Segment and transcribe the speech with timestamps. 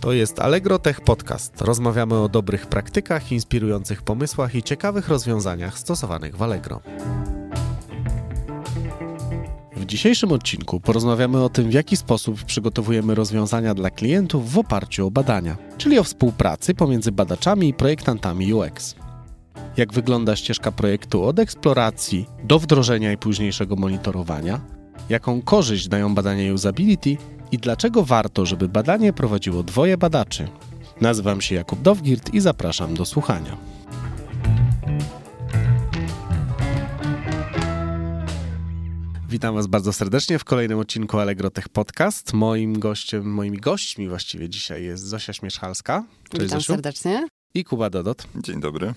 [0.00, 1.60] To jest Allegro Tech Podcast.
[1.60, 6.80] Rozmawiamy o dobrych praktykach, inspirujących pomysłach i ciekawych rozwiązaniach stosowanych w Allegro.
[9.76, 15.06] W dzisiejszym odcinku porozmawiamy o tym, w jaki sposób przygotowujemy rozwiązania dla klientów w oparciu
[15.06, 18.94] o badania, czyli o współpracy pomiędzy badaczami i projektantami UX.
[19.76, 24.60] Jak wygląda ścieżka projektu od eksploracji do wdrożenia i późniejszego monitorowania,
[25.08, 27.16] jaką korzyść dają badania usability
[27.52, 30.48] i dlaczego warto, żeby badanie prowadziło dwoje badaczy.
[31.00, 33.56] Nazywam się Jakub Dowgirt i zapraszam do słuchania.
[39.28, 42.32] Witam Was bardzo serdecznie w kolejnym odcinku Allegro Tech Podcast.
[42.32, 46.04] Moim gościem, moimi gośćmi właściwie dzisiaj jest Zosia Śmieszhalska.
[46.30, 46.72] Cześć Witam Zosiu.
[46.72, 47.28] serdecznie.
[47.54, 48.26] I Kuba Dodot.
[48.36, 48.94] Dzień dobry.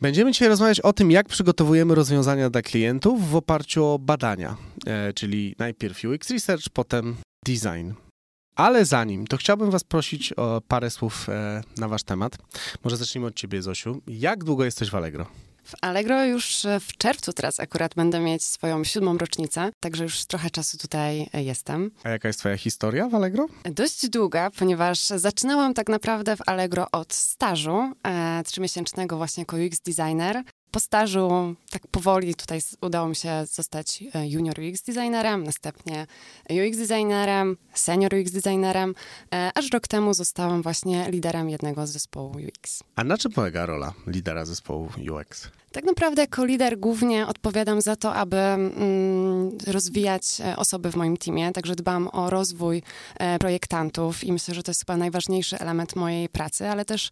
[0.00, 5.12] Będziemy dzisiaj rozmawiać o tym, jak przygotowujemy rozwiązania dla klientów w oparciu o badania, e,
[5.12, 7.16] czyli najpierw UX Research, potem
[7.48, 7.92] design.
[8.56, 12.38] Ale zanim, to chciałbym Was prosić o parę słów e, na Wasz temat.
[12.84, 14.02] Może zacznijmy od Ciebie, Zosiu.
[14.06, 15.26] Jak długo jesteś w Allegro?
[15.64, 20.50] W Allegro już w czerwcu teraz akurat będę mieć swoją siódmą rocznicę, także już trochę
[20.50, 21.90] czasu tutaj jestem.
[22.04, 23.46] A jaka jest twoja historia w Allegro?
[23.64, 29.80] Dość długa, ponieważ zaczynałam tak naprawdę w Allegro od stażu e, trzymiesięcznego właśnie jako UX
[29.80, 30.42] designer.
[30.70, 36.06] Po stażu tak powoli tutaj udało mi się zostać e, junior UX designerem, następnie
[36.50, 38.94] UX designerem, senior UX designerem,
[39.34, 42.82] e, aż rok temu zostałam właśnie liderem jednego z zespołu UX.
[42.96, 45.48] A na czym polega rola lidera zespołu UX?
[45.72, 51.16] Tak naprawdę jako lider głównie odpowiadam za to, aby mm, rozwijać e, osoby w moim
[51.16, 52.82] teamie, także dbam o rozwój
[53.40, 57.10] projektantów i myślę, że to jest chyba najważniejszy element mojej pracy, ale też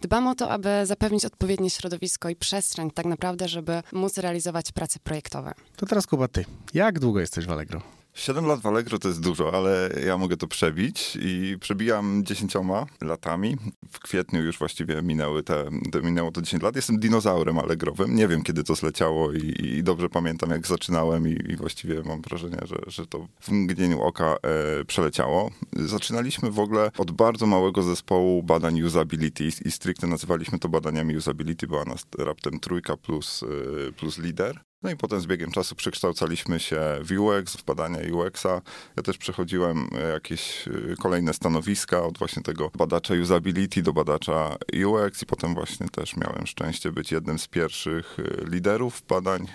[0.00, 4.98] dbam o to, aby zapewnić odpowiednie środowisko i przestrzeń tak naprawdę, żeby móc realizować prace
[4.98, 5.52] projektowe.
[5.76, 6.44] To teraz Kuba, ty.
[6.74, 7.97] Jak długo jesteś w Allegro?
[8.18, 12.54] 7 lat w Allegro to jest dużo, ale ja mogę to przebić i przebijam 10
[13.00, 13.56] latami.
[13.90, 16.76] W kwietniu już właściwie minęły te, te, minęło to 10 lat.
[16.76, 18.16] Jestem dinozaurem allegrowym.
[18.16, 22.22] Nie wiem, kiedy to zleciało i, i dobrze pamiętam, jak zaczynałem i, i, właściwie mam
[22.22, 25.50] wrażenie, że, że to w mgnieniu oka e, przeleciało.
[25.76, 31.66] Zaczynaliśmy w ogóle od bardzo małego zespołu badań usability i stricte nazywaliśmy to badaniami usability.
[31.66, 33.42] Była nas raptem trójka plus,
[33.88, 34.67] e, plus lider.
[34.82, 38.60] No i potem z biegiem czasu przekształcaliśmy się w UX, w badania UX-a.
[38.96, 44.56] Ja też przechodziłem e, jakieś e, kolejne stanowiska od właśnie tego badacza usability do badacza
[44.86, 49.46] UX i potem właśnie też miałem szczęście być jednym z pierwszych e, liderów badań,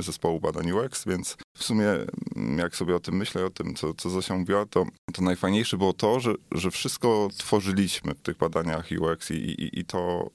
[0.00, 1.88] zespołu badań UX, więc w sumie
[2.36, 5.76] mm, jak sobie o tym myślę, o tym, co, co Zosia mówiła, to, to najfajniejsze
[5.76, 10.30] było to, że, że wszystko tworzyliśmy w tych badaniach UX i, i, i to,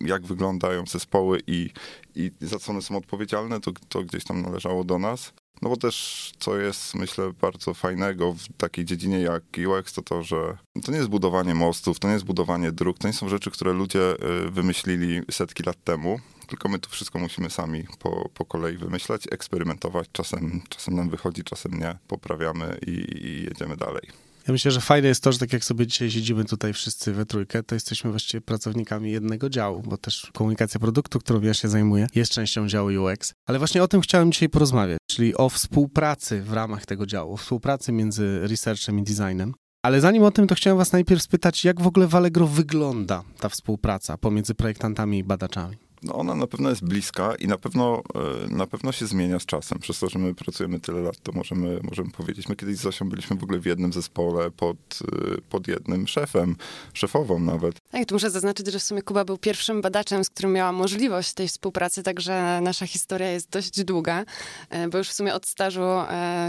[0.00, 1.70] jak wyglądają zespoły i,
[2.14, 5.32] i za co one są odpowiedzialne, to, to gdzieś tam należało do nas.
[5.62, 10.22] No bo też, co jest, myślę, bardzo fajnego w takiej dziedzinie jak UX, to to,
[10.22, 13.50] że to nie jest budowanie mostów, to nie jest budowanie dróg, to nie są rzeczy,
[13.50, 14.14] które ludzie
[14.46, 19.22] y, wymyślili setki lat temu, tylko my tu wszystko musimy sami po, po kolei wymyślać,
[19.30, 20.08] eksperymentować.
[20.12, 21.98] Czasem, czasem nam wychodzi, czasem nie.
[22.08, 24.31] Poprawiamy i, i jedziemy dalej.
[24.48, 27.26] Ja myślę, że fajne jest to, że tak jak sobie dzisiaj siedzimy tutaj wszyscy we
[27.26, 32.06] trójkę, to jesteśmy właściwie pracownikami jednego działu, bo też komunikacja produktu, którą ja się zajmuję,
[32.14, 33.34] jest częścią działu UX.
[33.46, 37.92] Ale właśnie o tym chciałem dzisiaj porozmawiać, czyli o współpracy w ramach tego działu, współpracy
[37.92, 39.54] między researchem i designem.
[39.82, 43.22] Ale zanim o tym, to chciałem was najpierw spytać, jak w ogóle w Allegro wygląda
[43.40, 45.76] ta współpraca pomiędzy projektantami i badaczami?
[46.02, 49.46] No ona na pewno jest bliska i na pewno, e, na pewno się zmienia z
[49.46, 49.78] czasem.
[49.78, 52.48] Przez to, że my pracujemy tyle lat, to możemy, możemy powiedzieć.
[52.48, 56.56] My kiedyś z Zosią byliśmy w ogóle w jednym zespole pod, e, pod jednym szefem,
[56.92, 57.80] szefową nawet.
[57.90, 61.32] Tak, tu muszę zaznaczyć, że w sumie Kuba był pierwszym badaczem, z którym miała możliwość
[61.34, 64.24] tej współpracy, także nasza historia jest dość długa,
[64.70, 65.82] e, bo już w sumie od stażu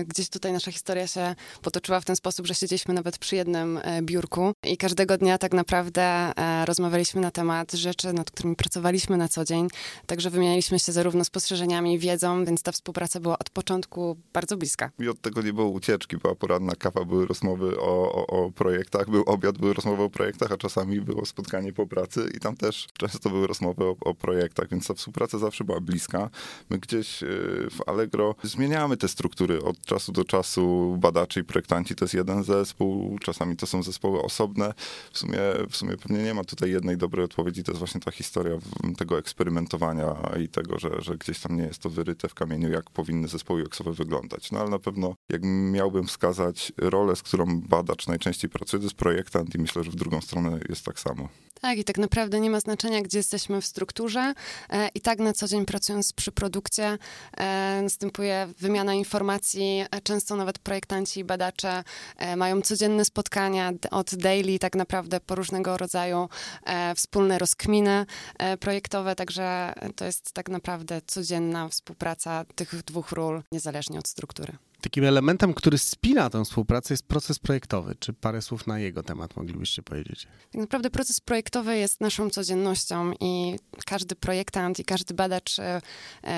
[0.07, 4.53] gdzieś tutaj nasza historia się potoczyła w ten sposób, że siedzieliśmy nawet przy jednym biurku
[4.63, 6.33] i każdego dnia tak naprawdę
[6.65, 9.67] rozmawialiśmy na temat rzeczy, nad którymi pracowaliśmy na co dzień.
[10.05, 14.91] Także wymienialiśmy się zarówno spostrzeżeniami, wiedzą, więc ta współpraca była od początku bardzo bliska.
[14.99, 19.09] I od tego nie było ucieczki, była poranna kawa, były rozmowy o, o, o projektach,
[19.09, 22.87] był obiad, były rozmowy o projektach, a czasami było spotkanie po pracy i tam też
[22.97, 26.29] często były rozmowy o, o projektach, więc ta współpraca zawsze była bliska.
[26.69, 27.27] My gdzieś y,
[27.71, 30.95] w Allegro zmieniamy te struktury od czasu do czasu.
[30.99, 34.73] Badacze i projektanci to jest jeden zespół, czasami to są zespoły osobne.
[35.11, 35.39] W sumie,
[35.69, 38.57] w sumie pewnie nie ma tutaj jednej dobrej odpowiedzi, to jest właśnie ta historia
[38.97, 42.71] tego eksperymentu eksperymentowania i tego, że, że gdzieś tam nie jest to wyryte w kamieniu,
[42.71, 44.51] jak powinny zespoły UX-owe wyglądać.
[44.51, 48.95] No ale na pewno, jak miałbym wskazać rolę, z którą badacz najczęściej pracuje, to jest
[48.95, 51.29] projektant i myślę, że w drugą stronę jest tak samo.
[51.63, 54.33] Tak, i tak naprawdę nie ma znaczenia, gdzie jesteśmy w strukturze.
[54.69, 56.97] E, I tak na co dzień pracując przy produkcie
[57.37, 59.85] e, następuje wymiana informacji.
[59.91, 61.83] E, często nawet projektanci i badacze
[62.37, 66.29] mają codzienne spotkania od daily tak naprawdę po różnego rodzaju
[66.95, 68.05] wspólne rozkminy
[68.59, 74.53] projektowe, także to jest tak naprawdę codzienna współpraca tych dwóch ról, niezależnie od struktury.
[74.83, 77.95] Takim elementem, który spina tę współpracę jest proces projektowy.
[77.99, 80.27] Czy parę słów na jego temat moglibyście powiedzieć?
[80.51, 85.81] Tak naprawdę proces projektowy jest naszą codziennością i każdy projektant i każdy badacz e,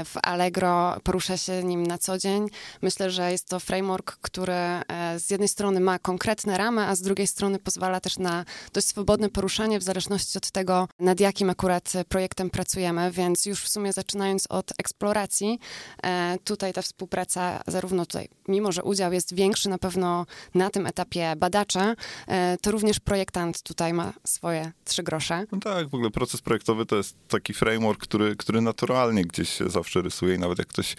[0.05, 2.47] w Allegro porusza się nim na co dzień.
[2.81, 4.83] Myślę, że jest to framework, który e,
[5.19, 9.29] z jednej strony ma konkretne ramy, a z drugiej strony pozwala też na dość swobodne
[9.29, 14.47] poruszanie w zależności od tego, nad jakim akurat projektem pracujemy, więc już w sumie zaczynając
[14.49, 15.59] od eksploracji,
[16.03, 20.85] e, tutaj ta współpraca zarówno tutaj mimo że udział jest większy na pewno na tym
[20.85, 21.95] etapie badacza,
[22.27, 25.45] e, to również projektant tutaj ma swoje trzy grosze.
[25.51, 29.69] No tak, w ogóle proces projektowy to jest taki framework, który, który naturalnie gdzieś się
[29.69, 30.95] zawsze rysuje i nawet jak ktoś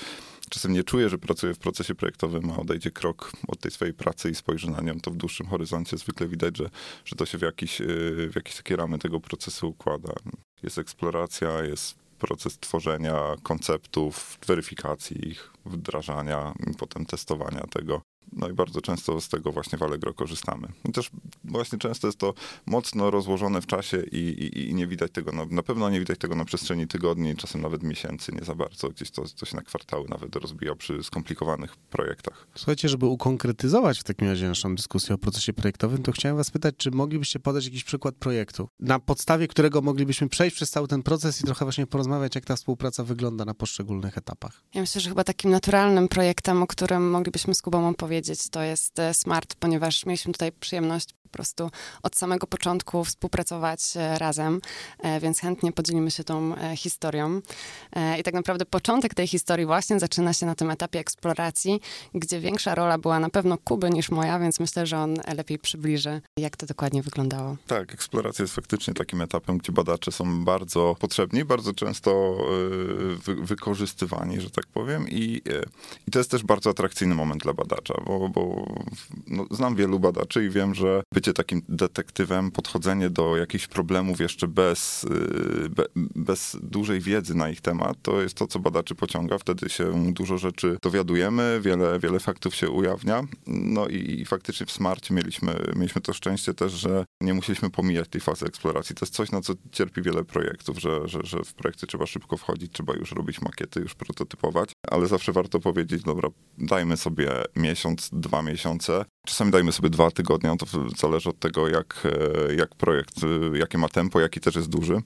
[0.51, 4.31] czasem nie czuje, że pracuje w procesie projektowym, a odejdzie krok od tej swojej pracy
[4.31, 6.71] i spojrzy na nią, to w dłuższym horyzoncie zwykle widać, że,
[7.05, 7.85] że to się w jakieś, e,
[8.29, 10.13] w jakieś takie ramy tego procesu układa.
[10.63, 18.03] Jest eksploracja, jest proces tworzenia konceptów, weryfikacji ich, wdrażania i potem testowania tego.
[18.33, 20.69] No i bardzo często z tego właśnie w Allegro korzystamy.
[20.89, 21.11] I też
[21.45, 22.35] właśnie często jest to
[22.67, 26.19] mocno rozłożone w czasie i, i, i nie widać tego, na, na, pewno nie widać
[26.19, 28.89] tego na przestrzeni tygodni, czasem nawet miesięcy, nie za bardzo.
[28.89, 32.47] Gdzieś to, to się na kwartały nawet rozbija przy skomplikowanych projektach.
[32.55, 36.75] Słuchajcie, żeby ukonkretyzować w takim razie naszą dyskusję o procesie projektowym, to chciałem was pytać,
[36.79, 41.41] czy moglibyście podać jakiś przykład projektu, na podstawie którego moglibyśmy przejść przez cały ten proces
[41.41, 44.63] i trochę właśnie porozmawiać, jak ta współpraca wygląda na poszczególnych etapach?
[44.75, 48.63] Ja myślę, że chyba takim naturalnym projektem, o którym moglibyśmy z Kubą opowiedzieć, powiedzieć, to
[48.63, 51.71] jest e, Smart, ponieważ mieliśmy tutaj przyjemność po prostu
[52.03, 54.61] od samego początku współpracować e, razem,
[54.99, 57.41] e, więc chętnie podzielimy się tą historią.
[58.21, 61.81] I tak naprawdę początek tej historii właśnie zaczyna się na tym etapie eksploracji,
[62.15, 66.21] gdzie większa rola była na pewno Kuby niż moja, więc myślę, że on lepiej przybliży,
[66.39, 67.57] jak to dokładnie wyglądało.
[67.67, 72.37] Tak, eksploracja jest faktycznie takim etapem, gdzie badacze są bardzo potrzebni, bardzo często
[73.25, 75.43] wy wykorzystywani, że tak powiem, i,
[76.09, 78.67] i to jest też bardzo atrakcyjny moment dla badacza, bo bo,
[79.27, 84.49] no, znam wielu badaczy i wiem, że bycie takim detektywem, podchodzenie do jakichś problemów jeszcze
[84.49, 89.39] bez, y, be, bez dużej wiedzy na ich temat, to jest to, co badaczy pociąga.
[89.39, 93.23] Wtedy się dużo rzeczy dowiadujemy, wiele, wiele faktów się ujawnia.
[93.47, 98.09] No i, i faktycznie w Smarcie mieliśmy, mieliśmy to szczęście też, że nie musieliśmy pomijać
[98.09, 98.95] tej fazy eksploracji.
[98.95, 102.37] To jest coś, na co cierpi wiele projektów, że, że, że w projekty trzeba szybko
[102.37, 106.29] wchodzić, trzeba już robić makiety, już prototypować, ale zawsze warto powiedzieć, dobra,
[106.59, 109.05] dajmy sobie miesiąc, dwa miesiące.
[109.27, 112.03] Czasami dajmy sobie dwa tygodnie, no to zależy od tego, jak,
[112.49, 113.15] e, jak projekt,
[113.55, 115.03] e, jakie ma tempo, jaki też jest duży.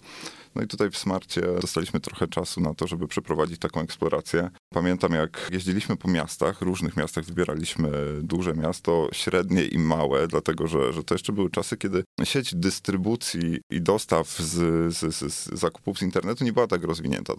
[0.54, 4.50] No i tutaj w Smarcie dostaliśmy trochę czasu na to, żeby przeprowadzić taką eksplorację.
[4.72, 7.90] Pamiętam, jak jeździliśmy po miastach, różnych miastach wybieraliśmy
[8.22, 13.60] duże miasto, średnie i małe, dlatego że, że to jeszcze były czasy, kiedy sieć dystrybucji
[13.70, 17.34] i dostaw z, z, z, z zakupów z internetu nie była tak rozwinięta.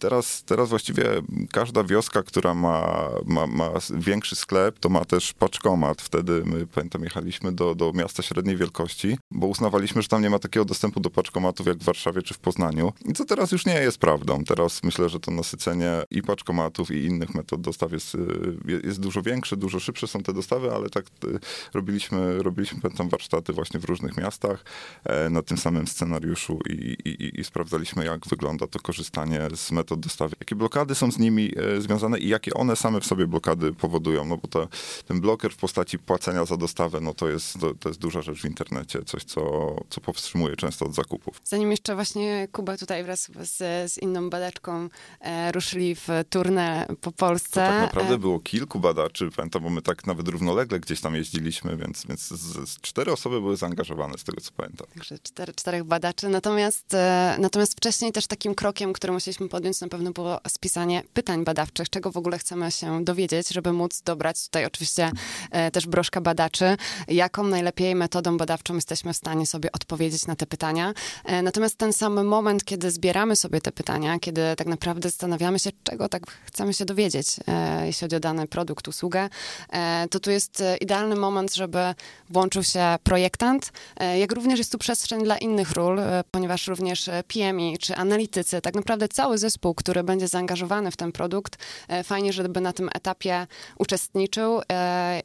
[0.00, 1.04] Teraz, teraz właściwie
[1.52, 6.02] każda wioska, która ma, ma, ma większy sklep, to ma też paczkomat.
[6.02, 10.38] Wtedy my, pamiętam, jechaliśmy do, do miasta średniej wielkości, bo uznawaliśmy, że tam nie ma
[10.38, 12.92] takiego dostępu do paczkomatów jak w Warszawie czy w Poznaniu.
[13.04, 14.44] I co teraz już nie jest prawdą.
[14.44, 19.22] Teraz myślę, że to nasycenie i paczkomatów i innych metod dostaw jest, y, jest dużo
[19.22, 21.38] większe, dużo szybsze są te dostawy, ale tak y,
[21.74, 24.64] robiliśmy, robiliśmy pamiętam warsztaty właśnie w różnych miastach
[25.04, 30.00] e, na tym samym scenariuszu i, i, i sprawdzaliśmy, jak wygląda to korzystanie z metod
[30.00, 30.36] dostawy.
[30.40, 34.24] Jakie blokady są z nimi e, związane i jakie one same w sobie blokady powodują.
[34.24, 34.68] No bo to,
[35.08, 38.42] ten bloker w postaci płacenia za dostawę, no to jest, to, to jest duża rzecz
[38.42, 41.40] w internecie, coś, co, co powstrzymuje często od zakupów.
[41.44, 42.05] Zanim jeszcze właśnie
[42.52, 44.88] Kuba tutaj wraz z, z inną badaczką
[45.20, 47.50] e, ruszyli w turnę po Polsce.
[47.50, 48.18] To tak naprawdę e...
[48.18, 52.68] było kilku badaczy, pamiętam, bo my tak nawet równolegle gdzieś tam jeździliśmy, więc, więc z,
[52.70, 54.86] z cztery osoby były zaangażowane, z tego co pamiętam.
[54.94, 56.28] Także cztery, czterech badaczy.
[56.28, 61.44] Natomiast, e, natomiast wcześniej też takim krokiem, który musieliśmy podjąć na pewno było spisanie pytań
[61.44, 65.10] badawczych, czego w ogóle chcemy się dowiedzieć, żeby móc dobrać tutaj oczywiście
[65.50, 66.76] e, też broszka badaczy,
[67.08, 70.94] jaką najlepiej metodą badawczą jesteśmy w stanie sobie odpowiedzieć na te pytania.
[71.24, 75.70] E, natomiast ten sam moment, kiedy zbieramy sobie te pytania, kiedy tak naprawdę zastanawiamy się,
[75.82, 79.28] czego tak chcemy się dowiedzieć, e, jeśli chodzi o dany produkt, usługę,
[79.70, 81.94] e, to tu jest e, idealny moment, żeby
[82.30, 87.10] włączył się projektant, e, jak również jest tu przestrzeń dla innych ról, e, ponieważ również
[87.28, 91.56] PMI czy analitycy, tak naprawdę cały zespół, który będzie zaangażowany w ten produkt,
[92.04, 93.46] fajnie, żeby na tym etapie
[93.78, 94.60] uczestniczył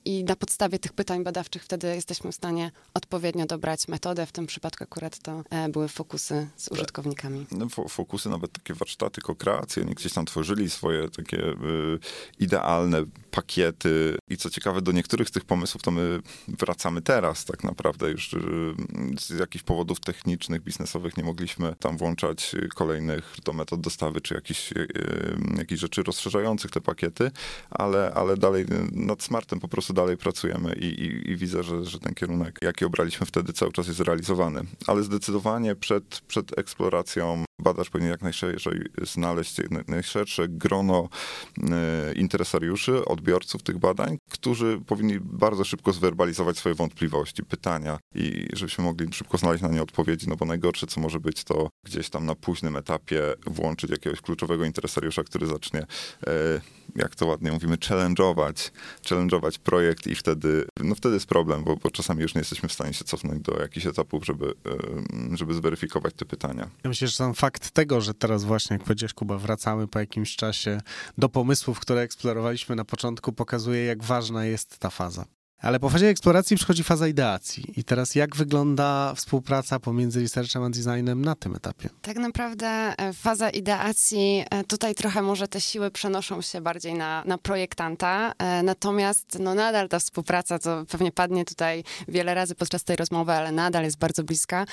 [0.06, 4.26] i na podstawie tych pytań badawczych wtedy jesteśmy w stanie odpowiednio dobrać metodę.
[4.26, 7.46] W tym przypadku akurat to były fokusy z użytkownikami.
[7.52, 11.56] No, fokusy, nawet takie warsztaty, kokreacje, oni gdzieś tam tworzyli swoje takie y,
[12.40, 17.64] idealne pakiety i co ciekawe, do niektórych z tych pomysłów to my wracamy teraz tak
[17.64, 18.40] naprawdę już y,
[19.20, 24.72] z jakichś powodów technicznych, biznesowych nie mogliśmy tam włączać kolejnych do metod dostawy czy jakichś,
[24.72, 24.88] y,
[25.58, 27.32] jakichś rzeczy rozszerzających te pakiety,
[27.70, 32.00] ale, ale dalej nad smartem po prostu dalej pracujemy i, i, i widzę, że, że
[32.00, 34.62] ten kierunek, jaki obraliśmy wtedy cały czas jest realizowany.
[34.88, 39.56] Ale zdecydowanie przed, przed eksploracją badacz powinien jak najszerzej znaleźć
[39.88, 41.10] najszersze grono
[41.72, 48.84] e, interesariuszy, odbiorców tych badań, którzy powinni bardzo szybko zwerbalizować swoje wątpliwości, pytania i żebyśmy
[48.84, 52.26] mogli szybko znaleźć na nie odpowiedzi, no bo najgorsze, co może być, to gdzieś tam
[52.26, 55.80] na późnym etapie włączyć jakiegoś kluczowego interesariusza, który zacznie,
[56.28, 56.62] e,
[56.96, 58.72] jak to ładnie mówimy, challenge'ować,
[59.06, 62.74] challenge'ować projekt i wtedy, no wtedy jest problem, bo, bo czasami już nie jesteśmy w
[62.74, 64.54] stanie się cofnąć do jakichś etapów, żeby,
[65.32, 66.70] e, żeby zweryfikować te pytania.
[66.84, 70.00] Ja myślę, że sam fakt fakt tego, że teraz właśnie, jak powiedziałeś Kuba, wracamy po
[70.00, 70.82] jakimś czasie
[71.18, 75.26] do pomysłów, które eksplorowaliśmy na początku, pokazuje, jak ważna jest ta faza.
[75.62, 77.74] Ale po fazie eksploracji przychodzi faza ideacji.
[77.78, 81.90] I teraz jak wygląda współpraca pomiędzy researchem a designem na tym etapie?
[82.02, 87.24] Tak naprawdę e, faza ideacji, e, tutaj trochę może te siły przenoszą się bardziej na,
[87.26, 92.84] na projektanta, e, natomiast no nadal ta współpraca, to pewnie padnie tutaj wiele razy podczas
[92.84, 94.66] tej rozmowy, ale nadal jest bardzo bliska,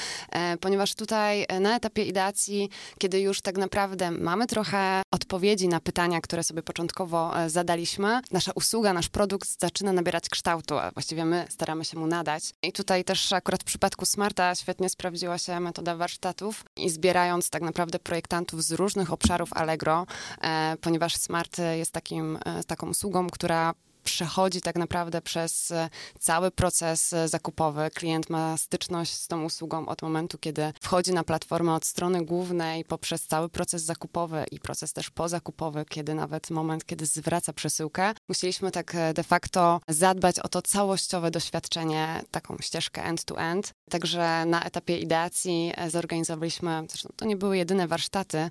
[0.61, 6.45] ponieważ tutaj na etapie ideacji, kiedy już tak naprawdę mamy trochę odpowiedzi na pytania, które
[6.45, 11.99] sobie początkowo zadaliśmy, nasza usługa, nasz produkt zaczyna nabierać kształtu a właściwie my staramy się
[11.99, 12.54] mu nadać.
[12.62, 17.62] I tutaj też akurat w przypadku Smarta świetnie sprawdziła się metoda warsztatów i zbierając tak
[17.62, 20.06] naprawdę projektantów z różnych obszarów Allegro,
[20.40, 23.75] e, ponieważ Smart jest takim, e, taką usługą, która
[24.05, 27.90] przechodzi tak naprawdę przez e, cały proces e, zakupowy.
[27.95, 32.85] Klient ma styczność z tą usługą od momentu, kiedy wchodzi na platformę od strony głównej
[32.85, 38.14] poprzez cały proces zakupowy i proces też pozakupowy, kiedy nawet moment, kiedy zwraca przesyłkę.
[38.28, 43.73] Musieliśmy tak e, de facto zadbać o to całościowe doświadczenie, taką ścieżkę end-to-end.
[43.90, 48.50] Także na etapie ideacji zorganizowaliśmy, zresztą to nie były jedyne warsztaty,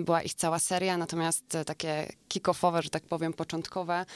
[0.00, 4.06] była ich cała seria, natomiast takie kick-offowe, że tak powiem, początkowe,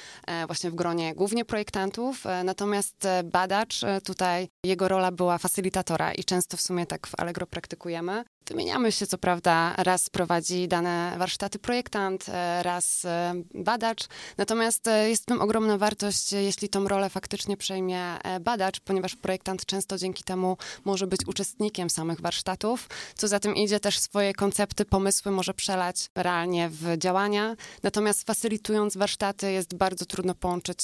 [0.47, 6.13] właśnie w gronie głównie projektantów, e, natomiast e, badacz e, tutaj, jego rola była facylitatora
[6.13, 8.25] i często w sumie tak w Allegro praktykujemy.
[8.49, 12.27] Wymieniamy się, co prawda, raz prowadzi dane warsztaty projektant,
[12.63, 13.07] raz
[13.55, 14.05] badacz,
[14.39, 19.99] natomiast jest w tym ogromna wartość, jeśli tą rolę faktycznie przejmie badacz, ponieważ projektant często
[19.99, 25.33] dzięki temu może być uczestnikiem samych warsztatów, co za tym idzie też swoje koncepty, pomysły
[25.33, 30.79] może przelać realnie w działania, natomiast facylitując warsztaty jest bardzo trudno połączyć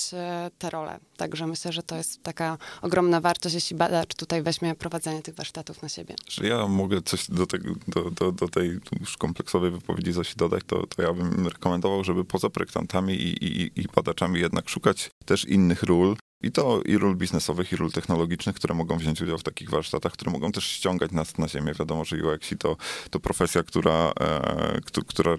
[0.58, 0.98] te role.
[1.16, 5.82] Także myślę, że to jest taka ogromna wartość, jeśli badacz tutaj weźmie prowadzenie tych warsztatów
[5.82, 6.14] na siebie.
[6.28, 7.53] Że ja mogę coś do, tego,
[7.88, 12.24] do, do, do tej już kompleksowej wypowiedzi Zosi dodać, to, to ja bym rekomendował, żeby
[12.24, 17.16] poza projektantami i, i, i badaczami jednak szukać też innych ról, i to i ról
[17.16, 21.12] biznesowych, i ról technologicznych, które mogą wziąć udział w takich warsztatach, które mogą też ściągać
[21.12, 21.72] nas na ziemię.
[21.78, 22.76] Wiadomo, że UX to,
[23.10, 25.36] to profesja, która, e, która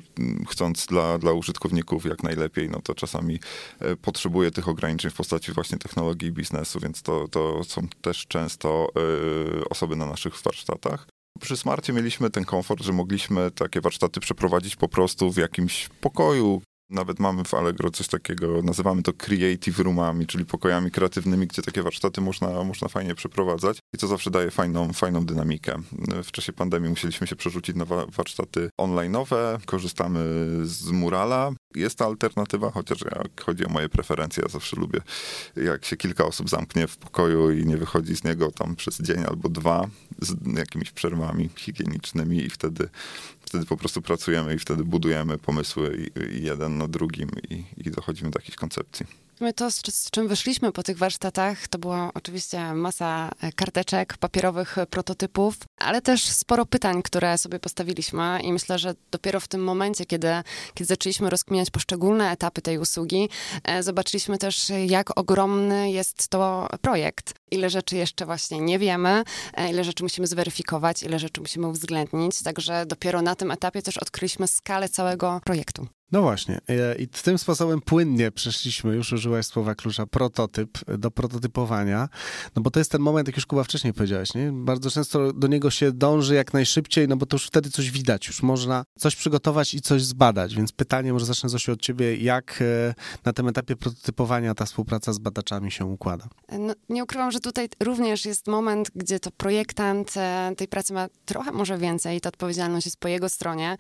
[0.50, 3.40] chcąc dla, dla użytkowników jak najlepiej, no to czasami
[3.80, 8.28] e, potrzebuje tych ograniczeń w postaci właśnie technologii i biznesu, więc to, to są też
[8.28, 11.08] często e, osoby na naszych warsztatach.
[11.42, 16.62] Przy Smarcie mieliśmy ten komfort, że mogliśmy takie warsztaty przeprowadzić po prostu w jakimś pokoju,
[16.90, 21.84] nawet mamy w Allegro coś takiego, nazywamy to creative roomami, czyli pokojami kreatywnymi, gdzie takie
[21.84, 25.82] warsztaty można, można fajnie przeprowadzać i to zawsze daje fajną, fajną dynamikę.
[26.24, 30.20] W czasie pandemii musieliśmy się przerzucić na warsztaty online'owe, korzystamy
[30.64, 31.52] z Murala.
[31.76, 35.02] Jest ta alternatywa, chociaż jak chodzi o moje preferencje, ja zawsze lubię,
[35.56, 39.26] jak się kilka osób zamknie w pokoju i nie wychodzi z niego tam przez dzień
[39.28, 39.88] albo dwa,
[40.22, 42.90] z jakimiś przerwami higienicznymi i wtedy
[43.46, 48.40] wtedy po prostu pracujemy i wtedy budujemy pomysły jeden na drugim i, i dochodzimy do
[48.40, 49.25] jakiejś koncepcji.
[49.40, 54.78] My to, z, czym wyszliśmy po tych warsztatach, to była oczywiście masa e, karteczek, papierowych
[54.78, 59.64] e, prototypów, ale też sporo pytań, które sobie postawiliśmy i myślę, że dopiero w tym
[59.64, 60.28] momencie, kiedy,
[60.74, 63.30] kiedy zaczęliśmy rozkminiać poszczególne etapy tej usługi,
[63.64, 67.34] e, zobaczyliśmy też, jak ogromny jest to projekt.
[67.52, 69.24] Ile rzeczy jeszcze właśnie nie wiemy,
[69.70, 72.44] ile rzeczy musimy zweryfikować, ile rzeczy musimy uwzględnić.
[72.44, 75.88] Także dopiero na tym etapie też odkryliśmy skalę całego projektu.
[76.16, 76.60] No właśnie.
[76.70, 82.10] E, I tym sposobem płynnie przeszliśmy, już użyłaś słowa klucza, prototyp do prototypowania.
[82.56, 84.52] No bo to jest ten moment, jak już Kuba wcześniej powiedziałeś, nie?
[84.54, 88.28] Bardzo często do niego się dąży jak najszybciej, no bo to już wtedy coś widać,
[88.28, 90.56] już można coś przygotować i coś zbadać.
[90.56, 92.94] Więc pytanie, może zacznę Zosiu od ciebie, jak e,
[93.26, 96.28] na tym etapie prototypowania ta współpraca z badaczami się układa?
[96.60, 101.08] No, nie ukrywam, że tutaj również jest moment, gdzie to projektant e, tej pracy ma
[101.26, 103.78] trochę może więcej, ta odpowiedzialność jest po jego stronie,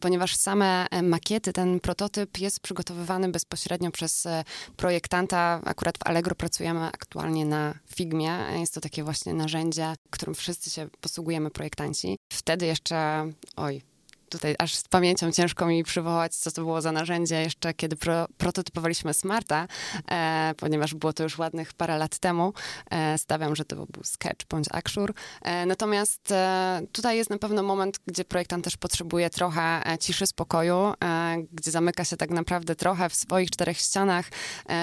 [0.00, 4.44] ponieważ same makiety, ten prototyp jest przygotowywany bezpośrednio przez e,
[4.76, 5.60] projektanta.
[5.64, 8.38] Akurat w Allegro pracujemy aktualnie na Figmie.
[8.56, 12.18] Jest to takie właśnie narzędzie, którym wszyscy się posługujemy, projektanci.
[12.32, 13.82] Wtedy jeszcze, oj,
[14.28, 18.26] tutaj aż z pamięcią ciężko mi przywołać, co to było za narzędzie jeszcze, kiedy pro,
[18.38, 19.68] prototypowaliśmy Smarta,
[20.10, 22.52] e, ponieważ było to już ładnych parę lat temu.
[22.90, 25.14] E, stawiam, że to był Sketch bądź Axure.
[25.42, 30.26] E, natomiast e, tutaj jest na pewno moment, gdzie projektant też potrzebuje trochę e, ciszy,
[30.26, 34.26] spokoju, e, gdzie zamyka się tak naprawdę trochę w swoich czterech ścianach,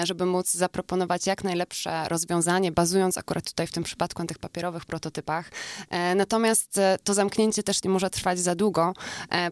[0.04, 4.84] żeby móc zaproponować jak najlepsze rozwiązanie, bazując akurat tutaj w tym przypadku na tych papierowych
[4.84, 5.50] prototypach.
[6.16, 8.94] natomiast to zamknięcie też nie może trwać za długo,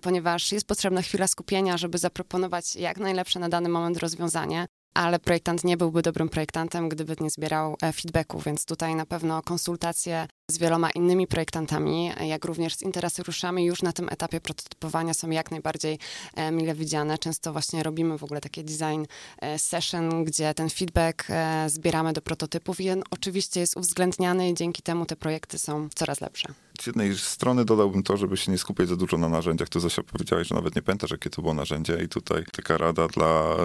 [0.03, 5.64] ponieważ jest potrzebna chwila skupienia, żeby zaproponować jak najlepsze na dany moment rozwiązanie ale projektant
[5.64, 10.59] nie byłby dobrym projektantem, gdyby nie zbierał e, feedbacku, więc tutaj na pewno konsultacje z
[10.59, 15.99] wieloma innymi projektantami, jak również z interesariuszami już na tym etapie prototypowania są jak najbardziej
[16.35, 17.19] e, mile widziane.
[17.19, 19.05] Często właśnie robimy w ogóle takie design
[19.39, 21.27] e, session, gdzie ten feedback
[21.67, 26.21] zbieramy do prototypów i on oczywiście jest uwzględniany i dzięki temu te projekty są coraz
[26.21, 26.49] lepsze.
[26.81, 29.69] Z jednej strony dodałbym to, żeby się nie skupiać za dużo na narzędziach.
[29.69, 33.09] Tu Zosia powiedziałeś, że nawet nie pamiętasz, jakie to było narzędzie i tutaj taka rada
[33.09, 33.57] dla,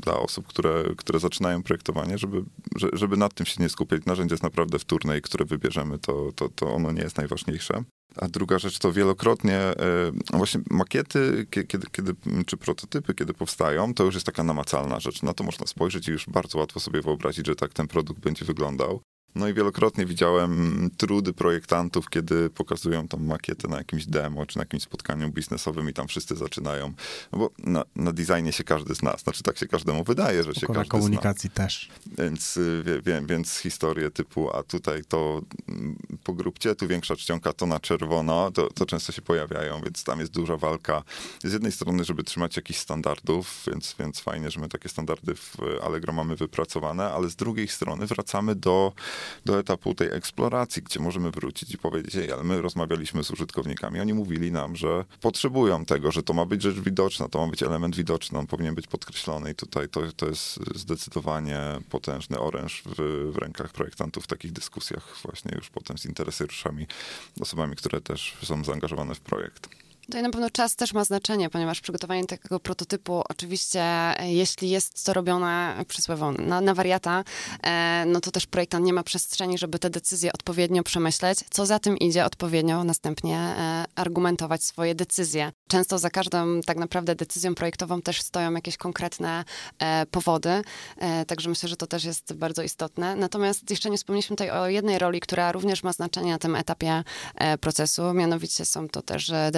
[0.00, 2.44] dla osób, które które zaczynają projektowanie, żeby,
[2.92, 4.04] żeby nad tym się nie skupiać.
[4.06, 7.84] Narzędzie jest naprawdę wtórne i które wybierzemy, to, to, to ono nie jest najważniejsze.
[8.16, 9.76] A druga rzecz to wielokrotnie e,
[10.32, 12.12] właśnie makiety, kiedy, kiedy,
[12.46, 15.22] czy prototypy, kiedy powstają, to już jest taka namacalna rzecz.
[15.22, 18.44] Na to można spojrzeć i już bardzo łatwo sobie wyobrazić, że tak ten produkt będzie
[18.44, 19.00] wyglądał.
[19.34, 24.62] No i wielokrotnie widziałem trudy projektantów, kiedy pokazują tam makietę na jakimś demo, czy na
[24.62, 26.92] jakimś spotkaniu biznesowym i tam wszyscy zaczynają.
[27.32, 30.54] No bo na, na designie się każdy z nas, znaczy tak się każdemu wydaje, że
[30.54, 31.64] się każdy komunikacji zna.
[31.64, 31.88] też.
[32.18, 37.16] Więc, y, wie, wie, więc historie typu, a tutaj to mm, po grupcie, tu większa
[37.16, 41.02] czcionka, to na czerwono, to, to często się pojawiają, więc tam jest duża walka.
[41.44, 45.56] Z jednej strony, żeby trzymać jakichś standardów, więc, więc fajnie, że my takie standardy w
[45.82, 48.92] Allegro mamy wypracowane, ale z drugiej strony wracamy do
[49.44, 54.00] do etapu tej eksploracji, gdzie możemy wrócić i powiedzieć, ej, ale my rozmawialiśmy z użytkownikami,
[54.00, 57.62] oni mówili nam, że potrzebują tego, że to ma być rzecz widoczna, to ma być
[57.62, 63.30] element widoczny, on powinien być podkreślony i tutaj to, to jest zdecydowanie potężny oręż w,
[63.32, 66.86] w rękach projektantów w takich dyskusjach właśnie już potem z interesariuszami,
[67.40, 69.87] osobami, które też są zaangażowane w projekt.
[70.08, 73.84] Tutaj na pewno czas też ma znaczenie, ponieważ przygotowanie takiego prototypu, oczywiście,
[74.22, 77.24] jeśli jest to robione przysłowo na, na wariata,
[77.62, 81.38] e, no to też projektant nie ma przestrzeni, żeby te decyzje odpowiednio przemyśleć.
[81.50, 85.52] Co za tym idzie, odpowiednio następnie e, argumentować swoje decyzje.
[85.68, 89.44] Często za każdą tak naprawdę decyzją projektową też stoją jakieś konkretne
[89.78, 90.62] e, powody,
[91.26, 93.16] także myślę, że to też jest bardzo istotne.
[93.16, 97.04] Natomiast jeszcze nie wspomnieliśmy tutaj o jednej roli, która również ma znaczenie na tym etapie
[97.60, 99.50] procesu, mianowicie są to też e,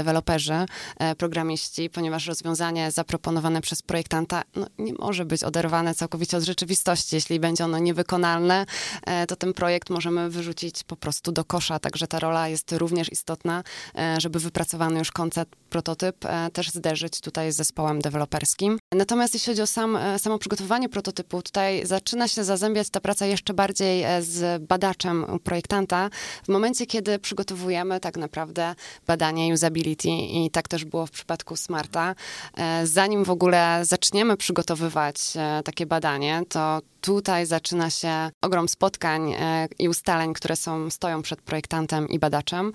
[0.49, 6.45] deweloperzy, E, programiści, ponieważ rozwiązanie zaproponowane przez projektanta no, nie może być oderwane całkowicie od
[6.45, 7.15] rzeczywistości.
[7.15, 8.67] Jeśli będzie ono niewykonalne,
[9.07, 11.79] e, to ten projekt możemy wyrzucić po prostu do kosza.
[11.79, 13.63] Także ta rola jest również istotna,
[13.99, 16.17] e, żeby wypracowany już koncept, prototyp
[16.53, 18.79] też zderzyć tutaj z zespołem deweloperskim.
[18.95, 23.55] Natomiast jeśli chodzi o sam, samo przygotowanie prototypu, tutaj zaczyna się zazębiać ta praca jeszcze
[23.55, 26.11] bardziej z badaczem projektanta
[26.45, 28.75] w momencie, kiedy przygotowujemy tak naprawdę
[29.07, 32.15] badanie usability i tak też było w przypadku Smarta.
[32.57, 39.33] E, zanim w ogóle zaczniemy przygotowywać e, takie badanie, to tutaj zaczyna się ogrom spotkań
[39.33, 42.73] e, i ustaleń, które są, stoją przed projektantem i badaczem,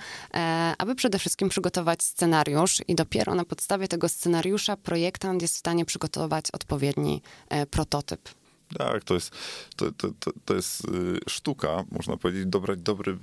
[0.77, 5.85] aby przede wszystkim przygotować scenariusz i dopiero na podstawie tego scenariusza projektant jest w stanie
[5.85, 7.21] przygotować odpowiedni
[7.71, 8.29] prototyp.
[8.77, 9.35] Tak, to jest,
[9.75, 13.17] to, to, to, to jest y, sztuka, można powiedzieć, dobrać dobry,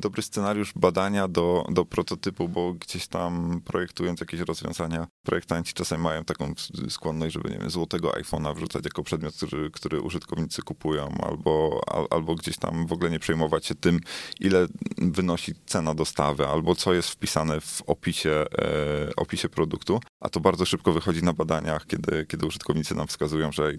[0.00, 6.24] dobry scenariusz badania do, do prototypu, bo gdzieś tam projektując jakieś rozwiązania, projektanci czasem mają
[6.24, 6.54] taką
[6.88, 12.06] skłonność, żeby, nie wiem, złotego iPhone'a wrzucać jako przedmiot, który, który użytkownicy kupują, albo, al,
[12.10, 14.00] albo gdzieś tam w ogóle nie przejmować się tym,
[14.40, 14.66] ile
[14.98, 20.64] wynosi cena dostawy, albo co jest wpisane w opisie, e, opisie produktu, a to bardzo
[20.64, 23.72] szybko wychodzi na badaniach, kiedy, kiedy użytkownicy nam wskazują, że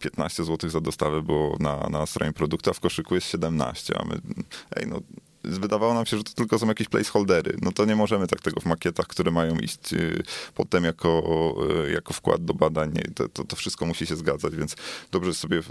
[0.00, 4.04] 15 zł za dostawę było na, na stronie produktu, a w koszyku jest 17, a
[4.04, 4.20] my,
[4.76, 5.00] ej, no
[5.44, 7.56] wydawało nam się, że to tylko są jakieś placeholdery.
[7.62, 10.22] No to nie możemy tak tego w makietach, które mają iść y,
[10.54, 11.54] potem jako,
[11.86, 12.92] y, jako wkład do badań.
[13.14, 14.76] To, to, to wszystko musi się zgadzać, więc
[15.10, 15.62] dobrze sobie y,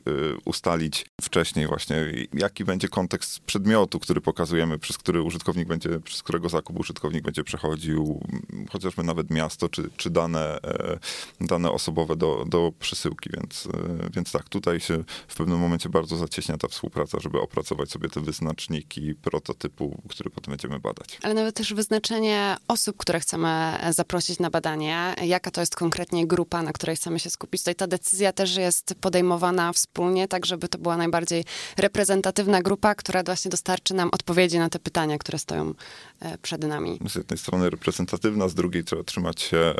[0.45, 6.49] ustalić wcześniej właśnie, jaki będzie kontekst przedmiotu, który pokazujemy, przez który użytkownik będzie, przez którego
[6.49, 8.21] zakup użytkownik będzie przechodził,
[8.69, 10.99] chociażby nawet miasto, czy, czy dane, e,
[11.41, 13.67] dane osobowe do, do przesyłki, więc,
[14.15, 18.21] więc tak, tutaj się w pewnym momencie bardzo zacieśnia ta współpraca, żeby opracować sobie te
[18.21, 21.19] wyznaczniki, prototypy, typu, który potem będziemy badać.
[21.23, 26.63] Ale nawet też wyznaczenie osób, które chcemy zaprosić na badanie, jaka to jest konkretnie grupa,
[26.63, 27.61] na której chcemy się skupić.
[27.61, 31.45] Tutaj ta decyzja też jest podejmowana wspólnie, tak żeby to była najbardziej
[31.77, 35.73] reprezentatywna grupa, która właśnie dostarczy nam odpowiedzi na te pytania, które stoją
[36.19, 36.99] e, przed nami.
[37.09, 39.75] Z jednej strony reprezentatywna, z drugiej trzeba trzymać się e,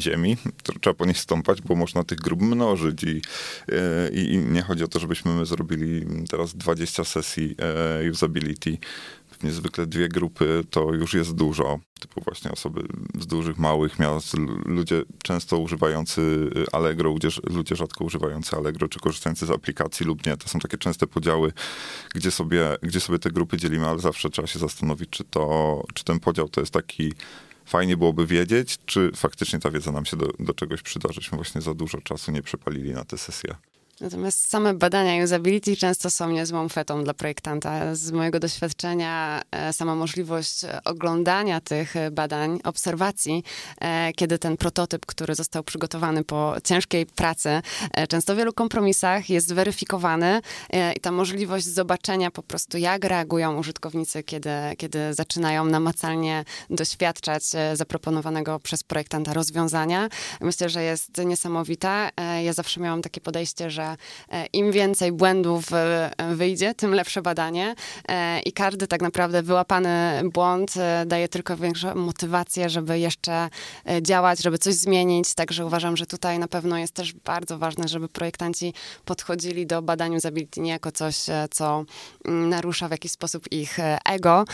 [0.00, 0.36] ziemi,
[0.80, 3.22] trzeba po niej stąpać, bo można tych grup mnożyć i,
[3.68, 7.56] e, i nie chodzi o to, żebyśmy my zrobili teraz 20 sesji
[8.06, 8.78] e, usability
[9.42, 11.80] niezwykle dwie grupy to już jest dużo.
[12.00, 12.82] Typu właśnie osoby
[13.20, 19.46] z dużych, małych miast, ludzie często używający Allegro, ludzie, ludzie rzadko używający Allegro, czy korzystający
[19.46, 20.36] z aplikacji lub nie.
[20.36, 21.52] To są takie częste podziały,
[22.14, 26.04] gdzie sobie, gdzie sobie te grupy dzielimy, ale zawsze trzeba się zastanowić, czy, to, czy
[26.04, 27.12] ten podział to jest taki
[27.64, 31.60] fajnie byłoby wiedzieć, czy faktycznie ta wiedza nam się do, do czegoś przyda, żeśmy właśnie
[31.60, 33.54] za dużo czasu nie przepalili na te sesje.
[34.00, 37.94] Natomiast same badania usability często są niezłą fetą dla projektanta.
[37.94, 43.44] Z mojego doświadczenia e, sama możliwość oglądania tych badań, obserwacji,
[43.80, 49.30] e, kiedy ten prototyp, który został przygotowany po ciężkiej pracy, e, często w wielu kompromisach
[49.30, 50.40] jest weryfikowany
[50.96, 58.60] i ta możliwość zobaczenia po prostu, jak reagują użytkownicy, kiedy, kiedy zaczynają namacalnie doświadczać zaproponowanego
[58.60, 60.08] przez projektanta rozwiązania,
[60.40, 62.10] myślę, że jest niesamowita.
[62.42, 67.74] Ja zawsze miałam takie podejście, że E, im więcej błędów e, wyjdzie, tym lepsze badanie.
[68.08, 70.74] E, i każdy tak naprawdę wyłapany błąd
[71.06, 73.48] daje tylko większą motywację, żeby jeszcze
[74.02, 78.08] działać, żeby coś zmienić, także uważam, że tutaj na pewno jest też bardzo ważne, żeby
[78.08, 81.16] projektanci podchodzili do badania usability nie jako coś,
[81.50, 81.84] co
[82.24, 84.44] mm, narusza w jakiś sposób ich ego,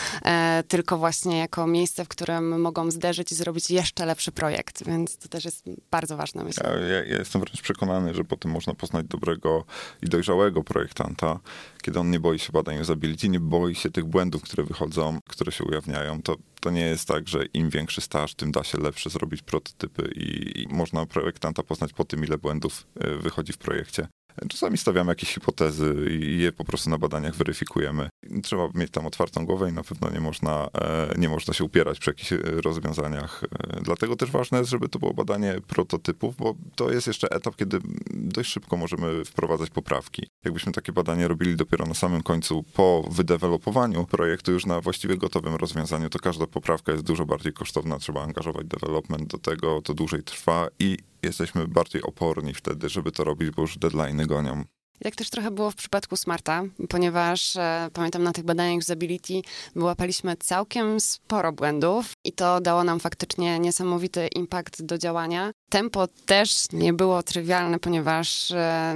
[0.67, 5.27] tylko właśnie jako miejsce, w którym mogą zderzyć i zrobić jeszcze lepszy projekt, więc to
[5.27, 6.79] też jest bardzo ważne, myślę.
[6.89, 9.65] Ja, ja jestem wręcz przekonany, że potem można poznać dobre dobrego
[10.01, 11.39] i dojrzałego projektanta,
[11.81, 15.51] kiedy on nie boi się badań usability, nie boi się tych błędów, które wychodzą, które
[15.51, 19.09] się ujawniają, to, to nie jest tak, że im większy staż, tym da się lepsze
[19.09, 24.07] zrobić prototypy i, i można projektanta poznać po tym, ile błędów e, wychodzi w projekcie.
[24.49, 28.09] Czasami stawiamy jakieś hipotezy i je po prostu na badaniach weryfikujemy.
[28.43, 31.99] Trzeba mieć tam otwartą głowę i na pewno nie można, e, nie można się upierać
[31.99, 33.43] przy jakichś e, rozwiązaniach.
[33.43, 37.55] E, dlatego też ważne jest, żeby to było badanie prototypów, bo to jest jeszcze etap,
[37.55, 37.79] kiedy
[38.11, 40.27] dość szybko możemy wprowadzać poprawki.
[40.45, 45.55] Jakbyśmy takie badanie robili dopiero na samym końcu, po wydewelopowaniu projektu, już na właściwie gotowym
[45.55, 47.99] rozwiązaniu, to każda poprawka jest dużo bardziej kosztowna.
[47.99, 53.23] Trzeba angażować development do tego, to dłużej trwa i jesteśmy bardziej oporni wtedy, żeby to
[53.23, 54.63] robić, bo już deadline'y gonią.
[55.01, 59.41] Jak też trochę było w przypadku Smarta, ponieważ e, pamiętam na tych badaniach usability
[59.75, 65.51] wyłapaliśmy całkiem sporo błędów i to dało nam faktycznie niesamowity impact do działania.
[65.69, 68.95] Tempo też nie było trywialne, ponieważ e,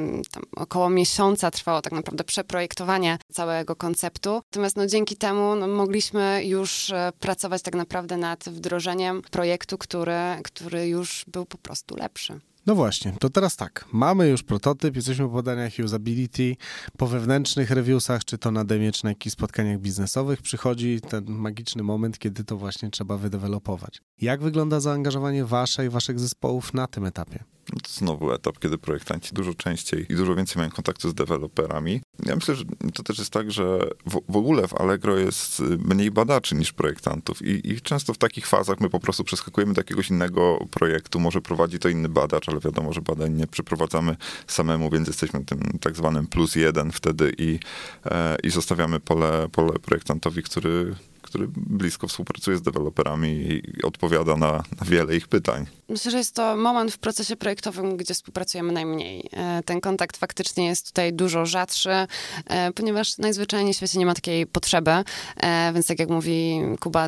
[0.55, 4.33] około miesiąca trwało tak naprawdę przeprojektowanie całego konceptu.
[4.33, 10.13] Natomiast no, dzięki temu no, mogliśmy już e, pracować tak naprawdę nad wdrożeniem projektu, który,
[10.43, 12.39] który już był po prostu lepszy.
[12.65, 13.85] No właśnie, to teraz tak.
[13.91, 16.55] Mamy już prototyp, jesteśmy po badaniach usability,
[16.97, 21.83] po wewnętrznych reviewsach, czy to na demie, czy na jakichś spotkaniach biznesowych przychodzi ten magiczny
[21.83, 24.01] moment, kiedy to właśnie trzeba wydevelopować.
[24.21, 27.43] Jak wygląda zaangażowanie wasze i waszych zespołów na tym etapie?
[27.65, 32.01] To znowu etap, kiedy projektanci dużo częściej i dużo więcej mają kontaktu z deweloperami.
[32.25, 36.11] Ja myślę, że to też jest tak, że w, w ogóle w Allegro jest mniej
[36.11, 40.09] badaczy niż projektantów I, i często w takich fazach my po prostu przeskakujemy do jakiegoś
[40.09, 44.15] innego projektu, może prowadzi to inny badacz, ale wiadomo, że badań nie przeprowadzamy
[44.47, 47.59] samemu, więc jesteśmy tym tak zwanym plus jeden wtedy i,
[48.05, 50.95] e, i zostawiamy pole, pole projektantowi, który,
[51.33, 55.65] który blisko współpracuje z deweloperami i odpowiada na, na wiele ich pytań.
[55.89, 59.29] Myślę, że jest to moment w procesie projektowym, gdzie współpracujemy najmniej.
[59.31, 64.13] E, ten kontakt faktycznie jest tutaj dużo rzadszy, e, ponieważ najzwyczajniej w świecie nie ma
[64.13, 64.91] takiej potrzeby,
[65.37, 67.07] e, więc tak jak mówi Kuba,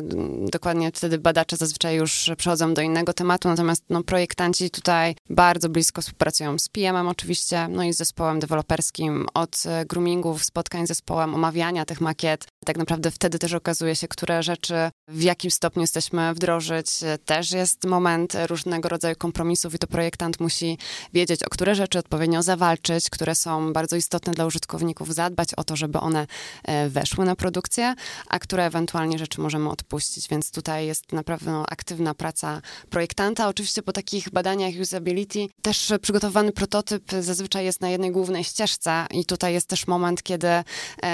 [0.52, 6.02] dokładnie wtedy badacze zazwyczaj już przechodzą do innego tematu, natomiast no, projektanci tutaj bardzo blisko
[6.02, 11.84] współpracują z PM-em oczywiście, no i z zespołem deweloperskim, od groomingów, spotkań z zespołem, omawiania
[11.84, 12.46] tych makiet.
[12.64, 14.74] Tak naprawdę wtedy też okazuje się, które rzeczy
[15.08, 16.86] w jakim stopniu jesteśmy wdrożyć.
[17.24, 20.78] Też jest moment różnego rodzaju kompromisów i to projektant musi
[21.12, 25.76] wiedzieć, o które rzeczy odpowiednio zawalczyć, które są bardzo istotne dla użytkowników, zadbać o to,
[25.76, 26.26] żeby one
[26.64, 27.94] e, weszły na produkcję,
[28.28, 30.28] a które ewentualnie rzeczy możemy odpuścić.
[30.28, 33.48] Więc tutaj jest naprawdę no, aktywna praca projektanta.
[33.48, 39.24] Oczywiście po takich badaniach usability też przygotowany prototyp zazwyczaj jest na jednej głównej ścieżce i
[39.24, 40.64] tutaj jest też moment, kiedy e,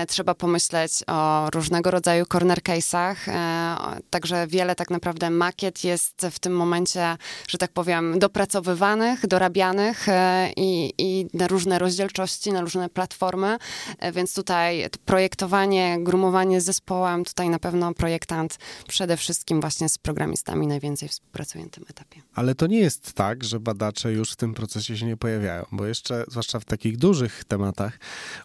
[0.07, 6.38] trzeba pomyśleć o różnego rodzaju corner case'ach, e, także wiele tak naprawdę makiet jest w
[6.38, 7.16] tym momencie,
[7.48, 13.59] że tak powiem, dopracowywanych, dorabianych e, i, i na różne rozdzielczości, na różne platformy,
[13.98, 19.98] e, więc tutaj projektowanie, grumowanie z zespołem, tutaj na pewno projektant przede wszystkim właśnie z
[19.98, 22.22] programistami najwięcej współpracuje na tym etapie.
[22.35, 25.87] Ale to nie jest tak, że badacze już w tym procesie się nie pojawiają, bo
[25.87, 27.98] jeszcze, zwłaszcza w takich dużych tematach,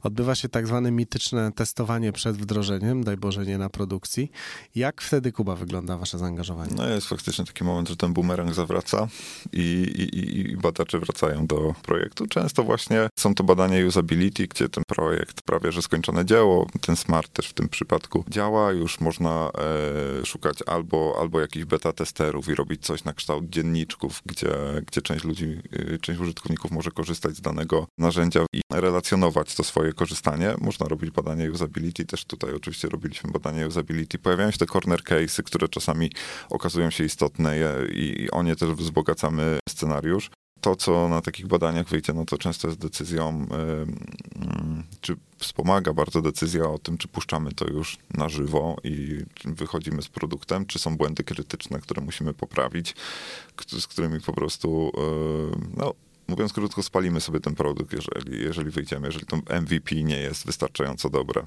[0.03, 4.31] odbywa się tak zwane mityczne testowanie przed wdrożeniem, daj Boże nie na produkcji.
[4.75, 6.71] Jak wtedy, Kuba, wygląda wasze zaangażowanie?
[6.75, 9.07] No jest faktycznie taki moment, że ten bumerang zawraca
[9.53, 9.61] i,
[10.13, 12.27] i, i badacze wracają do projektu.
[12.27, 17.33] Często właśnie są to badania usability, gdzie ten projekt, prawie że skończone dzieło, ten smart
[17.33, 19.51] też w tym przypadku działa, już można
[20.21, 24.49] e, szukać albo, albo jakichś beta testerów i robić coś na kształt dzienniczków, gdzie,
[24.87, 25.61] gdzie część ludzi,
[25.93, 30.55] e, część użytkowników może korzystać z danego narzędzia i relacjonować to swoje korzystanie.
[30.61, 34.19] Można robić badania usability, też tutaj oczywiście robiliśmy badania usability.
[34.27, 36.11] Pojawiają się te corner cases, które czasami
[36.49, 37.55] okazują się istotne
[37.91, 40.29] i o nie też wzbogacamy scenariusz.
[40.61, 43.47] To, co na takich badaniach wyjdzie, no to często jest decyzją,
[45.01, 50.07] czy wspomaga bardzo decyzja o tym, czy puszczamy to już na żywo i wychodzimy z
[50.07, 52.95] produktem, czy są błędy krytyczne, które musimy poprawić,
[53.79, 54.91] z którymi po prostu,
[55.77, 55.93] no,
[56.27, 61.09] mówiąc krótko, spalimy sobie ten produkt, jeżeli, jeżeli wyjdziemy, jeżeli to MVP nie jest wystarczająco
[61.09, 61.45] dobre.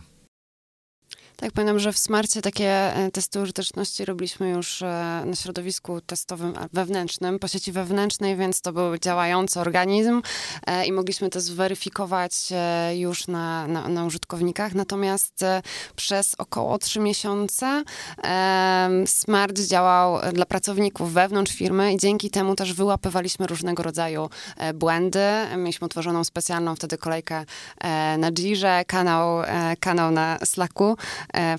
[1.40, 6.54] Tak, pamiętam, że w Smarcie takie e, testy użyteczności robiliśmy już e, na środowisku testowym
[6.72, 10.22] wewnętrznym, po sieci wewnętrznej, więc to był działający organizm
[10.66, 12.32] e, i mogliśmy to zweryfikować
[12.94, 14.74] już na, na, na użytkownikach.
[14.74, 15.44] Natomiast
[15.96, 17.84] przez około 3 miesiące
[19.06, 24.30] Smart działał dla pracowników wewnątrz firmy i dzięki temu też wyłapywaliśmy różnego rodzaju
[24.74, 25.24] błędy.
[25.56, 27.44] Mieliśmy utworzoną specjalną wtedy kolejkę
[28.18, 29.42] na Jirze, kanał,
[29.80, 30.96] kanał na Slacku,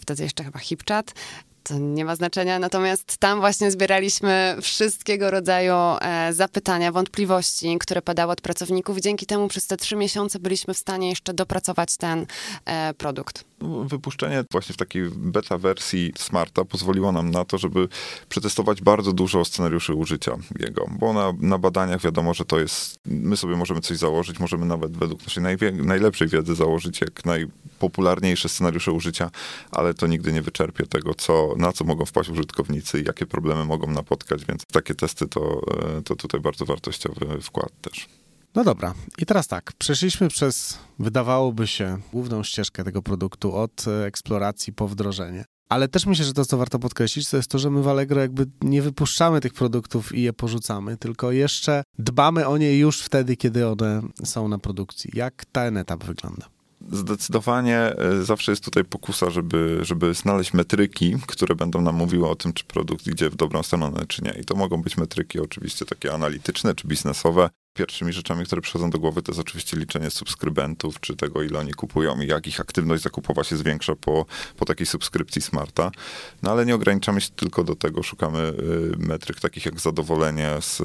[0.01, 1.13] wtedy jeszcze chyba HipChat
[1.63, 8.31] to nie ma znaczenia, natomiast tam właśnie zbieraliśmy wszystkiego rodzaju e, zapytania, wątpliwości, które padały
[8.31, 8.97] od pracowników.
[8.99, 12.25] Dzięki temu przez te trzy miesiące byliśmy w stanie jeszcze dopracować ten
[12.65, 13.43] e, produkt.
[13.85, 17.87] Wypuszczenie właśnie w takiej beta wersji Smarta pozwoliło nam na to, żeby
[18.29, 23.37] przetestować bardzo dużo scenariuszy użycia jego, bo na, na badaniach wiadomo, że to jest, my
[23.37, 28.91] sobie możemy coś założyć, możemy nawet według naszej najwie, najlepszej wiedzy założyć jak najpopularniejsze scenariusze
[28.91, 29.31] użycia,
[29.71, 33.65] ale to nigdy nie wyczerpie tego, co, na co mogą wpaść użytkownicy i jakie problemy
[33.65, 35.61] mogą napotkać, więc takie testy to,
[35.97, 38.07] e, to tutaj bardzo wartościowy wkład też.
[38.55, 44.05] No dobra, i teraz tak, przeszliśmy przez, wydawałoby się, główną ścieżkę tego produktu od e,
[44.05, 45.45] eksploracji po wdrożenie.
[45.69, 48.21] Ale też myślę, że to, co warto podkreślić, to jest to, że my w Allegro
[48.21, 53.37] jakby nie wypuszczamy tych produktów i je porzucamy, tylko jeszcze dbamy o nie już wtedy,
[53.37, 55.11] kiedy one są na produkcji.
[55.13, 56.60] Jak ten etap wygląda?
[56.91, 62.35] Zdecydowanie e, zawsze jest tutaj pokusa, żeby, żeby znaleźć metryki, które będą nam mówiły o
[62.35, 64.31] tym, czy produkt idzie w dobrą stronę, czy nie.
[64.41, 68.99] I to mogą być metryki oczywiście takie analityczne czy biznesowe, Pierwszymi rzeczami, które przychodzą do
[68.99, 73.03] głowy, to jest oczywiście liczenie subskrybentów, czy tego, ile oni kupują i jak ich aktywność
[73.03, 74.25] zakupowa się zwiększa po,
[74.57, 75.91] po takiej subskrypcji smarta.
[76.43, 80.77] No ale nie ograniczamy się tylko do tego, szukamy y, metryk takich jak zadowolenie z,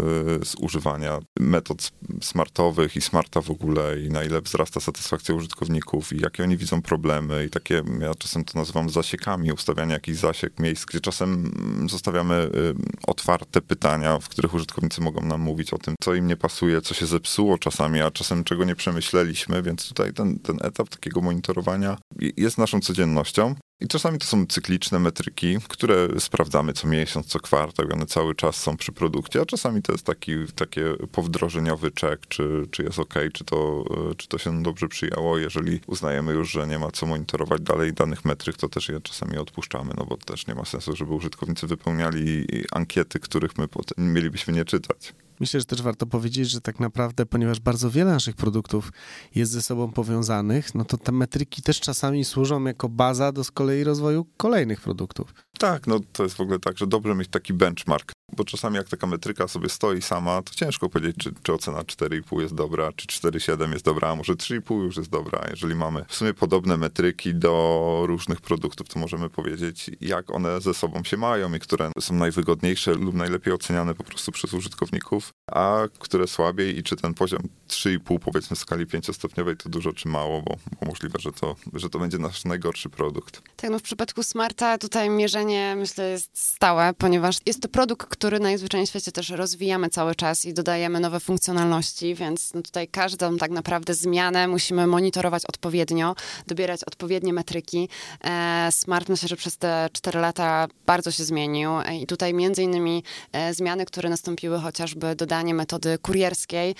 [0.48, 6.20] z używania metod smartowych i smarta w ogóle i na ile wzrasta satysfakcja użytkowników i
[6.20, 10.84] jakie oni widzą problemy i takie, ja czasem to nazywam zasiekami, ustawianie jakichś zasiek miejsc,
[10.84, 12.74] gdzie czasem mm, zostawiamy y,
[13.06, 16.94] otwarte pytania, w których użytkownicy mogą nam mówić o tym, co im nie pasuje, co
[16.94, 21.98] się zepsuło czasami, a czasem czego nie przemyśleliśmy, więc tutaj ten, ten etap takiego monitorowania
[22.36, 23.54] jest naszą codziennością.
[23.80, 28.56] I czasami to są cykliczne metryki, które sprawdzamy co miesiąc, co kwartał one cały czas
[28.56, 33.14] są przy produkcie, a czasami to jest taki, takie powdrożeniowy czek, czy, czy jest ok,
[33.32, 33.84] czy to,
[34.16, 35.38] czy to się dobrze przyjęło.
[35.38, 39.38] Jeżeli uznajemy już, że nie ma co monitorować dalej danych metryk, to też je czasami
[39.38, 44.64] odpuszczamy, no bo też nie ma sensu, żeby użytkownicy wypełniali ankiety, których my mielibyśmy nie
[44.64, 45.14] czytać.
[45.40, 48.92] Myślę, że też warto powiedzieć, że tak naprawdę, ponieważ bardzo wiele naszych produktów
[49.34, 53.50] jest ze sobą powiązanych, no to te metryki też czasami służą jako baza do z
[53.50, 55.34] kolei rozwoju kolejnych produktów.
[55.58, 58.88] Tak, no to jest w ogóle tak, że dobrze mieć taki benchmark, bo czasami jak
[58.88, 63.06] taka metryka sobie stoi sama, to ciężko powiedzieć, czy, czy ocena 4,5 jest dobra, czy
[63.06, 65.46] 4,7 jest dobra, a może 3,5 już jest dobra.
[65.50, 70.74] Jeżeli mamy w sumie podobne metryki do różnych produktów, to możemy powiedzieć, jak one ze
[70.74, 75.82] sobą się mają i które są najwygodniejsze lub najlepiej oceniane po prostu przez użytkowników, a
[75.98, 80.42] które słabiej i czy ten poziom 3,5 powiedzmy w skali pięciostopniowej to dużo czy mało,
[80.42, 83.42] bo, bo możliwe, że to, że to będzie nasz najgorszy produkt.
[83.56, 88.25] Tak, no w przypadku Smarta tutaj mierzenie myślę jest stałe, ponieważ jest to produkt, który
[88.30, 93.36] najzwyczajniej w świecie też rozwijamy cały czas i dodajemy nowe funkcjonalności, więc no tutaj każdą
[93.36, 96.14] tak naprawdę zmianę musimy monitorować odpowiednio,
[96.46, 97.88] dobierać odpowiednie metryki.
[98.24, 102.62] E, Smart myślę, że przez te 4 lata bardzo się zmienił e, i tutaj między
[102.62, 106.74] innymi e, zmiany, które nastąpiły, chociażby dodanie metody kurierskiej,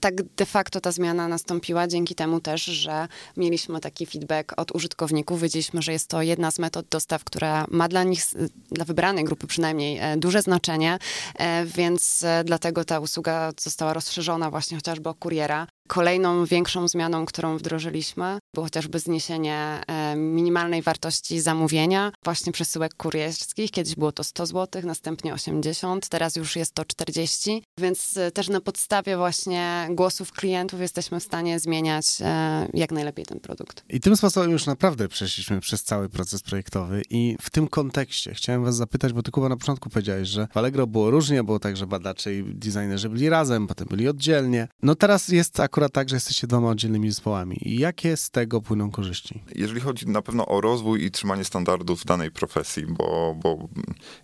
[0.00, 5.40] tak de facto ta zmiana nastąpiła dzięki temu też, że mieliśmy taki feedback od użytkowników,
[5.40, 8.22] wiedzieliśmy, że jest to jedna z metod dostaw, która ma dla nich,
[8.70, 10.98] dla wybranej grupy przynajmniej, duże znaczenie znaczenie,
[11.38, 15.66] e, więc e, dlatego ta usługa została rozszerzona właśnie chociażby o kuriera.
[15.88, 23.70] Kolejną większą zmianą, którą wdrożyliśmy, było chociażby zniesienie e, minimalnej wartości zamówienia, właśnie przesyłek kurierskich.
[23.70, 28.48] Kiedyś było to 100 zł, następnie 80, teraz już jest to 40, więc e, też
[28.48, 33.84] na podstawie właśnie głosów klientów jesteśmy w stanie zmieniać e, jak najlepiej ten produkt.
[33.88, 38.64] I tym sposobem już naprawdę przeszliśmy przez cały proces projektowy i w tym kontekście chciałem
[38.64, 41.76] was zapytać, bo ty Kuba na początku powiedziałeś, że w Allegro było różnie, było tak,
[41.76, 44.68] że badacze i designerzy byli razem, potem byli oddzielnie.
[44.82, 47.58] No teraz jest akurat akurat tak, że jesteście dwoma oddzielnymi zespołami.
[47.62, 49.42] Jakie z tego płyną korzyści?
[49.54, 53.68] Jeżeli chodzi na pewno o rozwój i trzymanie standardów danej profesji, bo, bo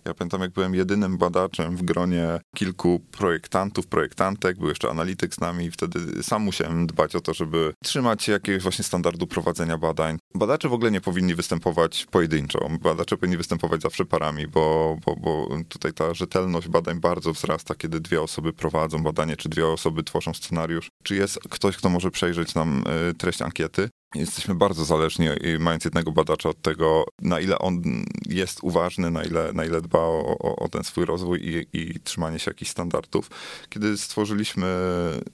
[0.05, 5.39] ja pamiętam, jak byłem jedynym badaczem w gronie kilku projektantów, projektantek, był jeszcze analityk z
[5.39, 9.77] nami i wtedy sam musiałem dbać o to, żeby trzymać się jakiegoś właśnie standardu prowadzenia
[9.77, 10.17] badań.
[10.33, 12.69] Badacze w ogóle nie powinni występować pojedynczo.
[12.81, 17.99] Badacze powinni występować zawsze parami, bo, bo, bo tutaj ta rzetelność badań bardzo wzrasta, kiedy
[17.99, 22.55] dwie osoby prowadzą badanie, czy dwie osoby tworzą scenariusz, czy jest ktoś, kto może przejrzeć
[22.55, 23.89] nam e, treść ankiety.
[24.15, 25.27] Jesteśmy bardzo zależni,
[25.59, 27.81] mając jednego badacza, od tego, na ile on
[28.25, 31.99] jest uważny, na ile, na ile dba o, o, o ten swój rozwój i, i,
[31.99, 33.29] trzymanie się jakichś standardów.
[33.69, 34.67] Kiedy stworzyliśmy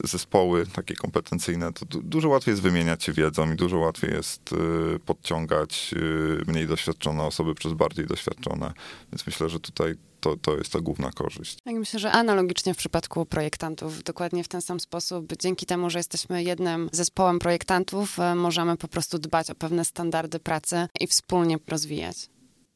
[0.04, 5.00] zespoły takie kompetencyjne, to dużo łatwiej jest wymieniać się wiedzą i dużo łatwiej jest y,
[5.00, 8.74] podciągać y, mniej doświadczone osoby przez bardziej doświadczone.
[9.12, 11.58] Więc myślę, że tutaj to, to jest ta główna korzyść.
[11.64, 16.00] Tak, myślę, że analogicznie w przypadku projektantów, dokładnie w ten sam sposób, dzięki temu, że
[16.00, 18.36] jesteśmy jednym zespołem projektantów, e,
[18.72, 22.30] możemy po prostu dbać o pewne standardy pracy i wspólnie rozwijać.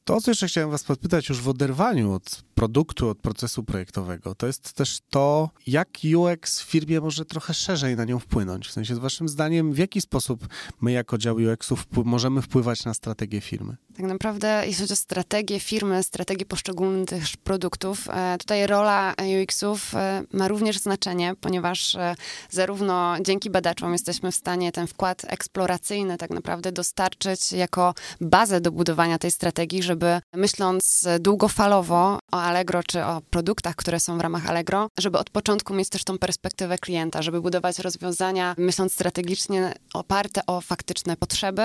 [0.03, 4.47] To, co jeszcze chciałem was podpytać już w oderwaniu od produktu, od procesu projektowego, to
[4.47, 8.67] jest też to, jak UX w firmie może trochę szerzej na nią wpłynąć.
[8.67, 10.47] W sensie, waszym zdaniem, w jaki sposób
[10.81, 13.77] my jako dział UX-ów możemy wpływać na strategię firmy?
[13.97, 19.13] Tak naprawdę, jeśli chodzi o strategię firmy, strategię poszczególnych produktów, e, tutaj rola
[19.43, 22.15] UX-ów e, ma również znaczenie, ponieważ e,
[22.49, 28.71] zarówno dzięki badaczom jesteśmy w stanie ten wkład eksploracyjny tak naprawdę dostarczyć jako bazę do
[28.71, 34.49] budowania tej strategii, żeby myśląc długofalowo o Allegro czy o produktach, które są w ramach
[34.49, 40.45] Allegro, żeby od początku mieć też tą perspektywę klienta, żeby budować rozwiązania myśląc strategicznie oparte
[40.45, 41.61] o faktyczne potrzeby,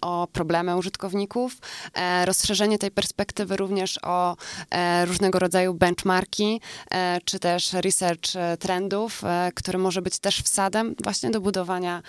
[0.00, 1.56] o problemy użytkowników,
[1.94, 4.36] E, rozszerzenie tej perspektywy również o
[4.70, 6.60] e, różnego rodzaju benchmarki,
[6.90, 9.22] e, czy też research trendów,
[9.54, 12.02] który może być też wsadem właśnie do budowania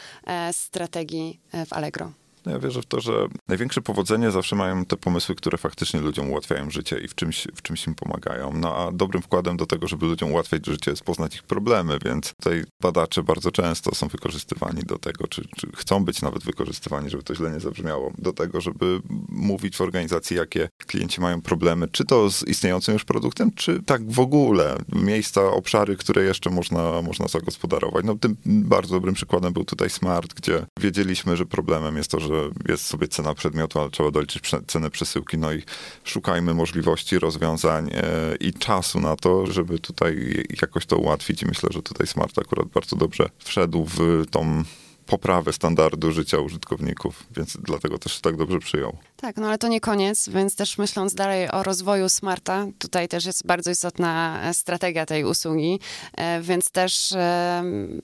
[0.51, 2.11] strategii w Allegro.
[2.47, 6.31] No ja wierzę w to, że największe powodzenie zawsze mają te pomysły, które faktycznie ludziom
[6.31, 8.53] ułatwiają życie i w czymś, w czymś im pomagają.
[8.53, 12.33] No a dobrym wkładem do tego, żeby ludziom ułatwiać życie jest poznać ich problemy, więc
[12.33, 17.23] tutaj badacze bardzo często są wykorzystywani do tego, czy, czy chcą być nawet wykorzystywani, żeby
[17.23, 22.05] to źle nie zabrzmiało, do tego, żeby mówić w organizacji, jakie klienci mają problemy, czy
[22.05, 24.77] to z istniejącym już produktem, czy tak w ogóle.
[24.95, 28.05] Miejsca, obszary, które jeszcze można, można zagospodarować.
[28.05, 32.36] No tym bardzo dobrym przykładem był tutaj Smart, gdzie wiedzieliśmy, że problemem jest to, że
[32.69, 35.37] jest sobie cena przedmiotu, ale trzeba doliczyć cenę przesyłki.
[35.37, 35.63] No i
[36.03, 41.43] szukajmy możliwości, rozwiązań e, i czasu na to, żeby tutaj jakoś to ułatwić.
[41.43, 44.63] I myślę, że tutaj Smart akurat bardzo dobrze wszedł w tą
[45.07, 48.97] poprawę standardu życia użytkowników, więc dlatego też tak dobrze przyjął.
[49.17, 53.25] Tak, no ale to nie koniec, więc też myśląc dalej o rozwoju Smarta, tutaj też
[53.25, 55.79] jest bardzo istotna e, strategia tej usługi,
[56.13, 57.63] e, więc też e,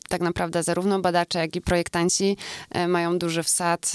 [0.09, 2.37] tak naprawdę zarówno badacze, jak i projektanci
[2.87, 3.91] mają duży wsad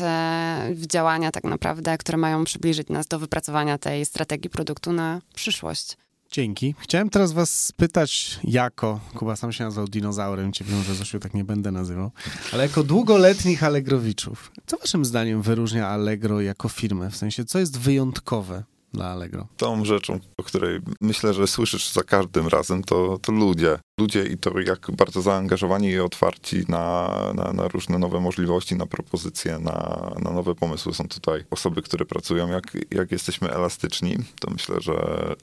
[0.70, 5.96] w działania tak naprawdę, które mają przybliżyć nas do wypracowania tej strategii produktu na przyszłość.
[6.30, 6.74] Dzięki.
[6.78, 11.34] Chciałem teraz was spytać jako, Kuba sam się nazywał dinozaurem, cię wiem, że Zosiu tak
[11.34, 12.10] nie będę nazywał,
[12.52, 17.10] ale jako długoletnich Allegrowiczów, co waszym zdaniem wyróżnia Allegro jako firmę?
[17.10, 19.46] W sensie, co jest wyjątkowe dla Allegro?
[19.56, 24.38] Tą rzeczą, o której myślę, że słyszysz za każdym razem, to, to ludzie ludzie i
[24.38, 30.10] to jak bardzo zaangażowani i otwarci na, na, na, różne nowe możliwości, na propozycje, na,
[30.22, 32.48] na nowe pomysły są tutaj osoby, które pracują.
[32.48, 34.96] Jak, jak jesteśmy elastyczni, to myślę, że,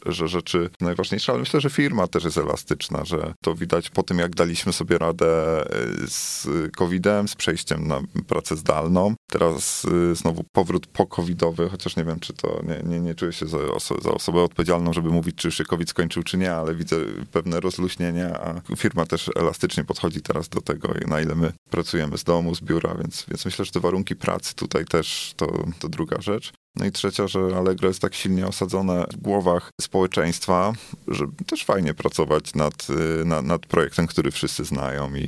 [0.05, 4.19] że rzeczy najważniejsze, ale myślę, że firma też jest elastyczna, że to widać po tym,
[4.19, 5.67] jak daliśmy sobie radę e,
[6.07, 6.47] z
[6.77, 9.15] COVID-em, z przejściem na pracę zdalną.
[9.29, 13.47] Teraz e, znowu powrót po-covidowy, chociaż nie wiem, czy to nie, nie, nie czuję się
[13.47, 16.95] za, oso za osobę odpowiedzialną, żeby mówić, czy się COVID skończył, czy nie, ale widzę
[17.31, 18.39] pewne rozluźnienie,
[18.77, 22.95] firma też elastycznie podchodzi teraz do tego, na ile my pracujemy z domu, z biura,
[22.95, 26.53] więc, więc myślę, że te warunki pracy tutaj też to, to druga rzecz.
[26.75, 30.73] No i trzecia, że Allegro jest tak silnie osadzone w głowach społeczeństwa,
[31.07, 32.87] że też fajnie pracować nad,
[33.21, 35.23] y, nad, nad projektem, który wszyscy znają i,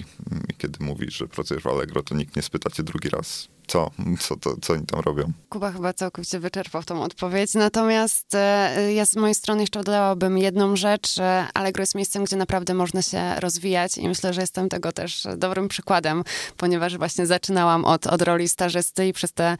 [0.49, 3.91] i kiedy mówisz, że pracujesz w Allegro, to nikt nie spyta cię drugi raz, co,
[4.19, 5.31] co, to, co oni tam robią.
[5.49, 7.53] Kuba chyba całkowicie wyczerpał tą odpowiedź.
[7.53, 12.35] Natomiast e, ja z mojej strony jeszcze dodałabym jedną rzecz, że Allegro jest miejscem, gdzie
[12.35, 16.23] naprawdę można się rozwijać i myślę, że jestem tego też dobrym przykładem,
[16.57, 19.57] ponieważ właśnie zaczynałam od, od roli stażysty i przez te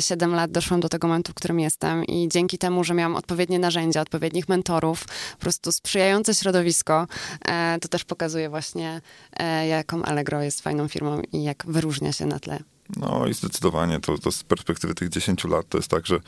[0.00, 3.58] 7 lat doszłam do tego momentu, w którym jestem i dzięki temu, że miałam odpowiednie
[3.58, 7.06] narzędzia, odpowiednich mentorów, po prostu sprzyjające środowisko,
[7.44, 9.00] e, to też pokazuje właśnie,
[9.32, 14.00] e, jaką Allegro jest fajną firmą i jak wyróżnia się na tle no i zdecydowanie
[14.00, 16.20] to, to z perspektywy tych 10 lat to jest tak, że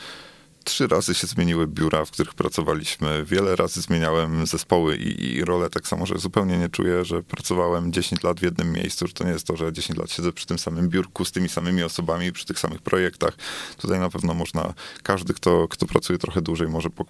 [0.69, 3.25] trzy razy się zmieniły biura, w których pracowaliśmy.
[3.25, 5.71] Wiele razy zmieniałem zespoły i, i role.
[5.71, 9.25] Tak samo, że zupełnie nie czuję, że pracowałem 10 lat w jednym miejscu, że to
[9.25, 12.33] nie jest to, że 10 lat siedzę przy tym samym biurku z tymi samymi osobami,
[12.33, 13.37] przy tych samych projektach.
[13.77, 17.05] Tutaj na pewno można, każdy, kto, kto pracuje trochę dłużej, może po,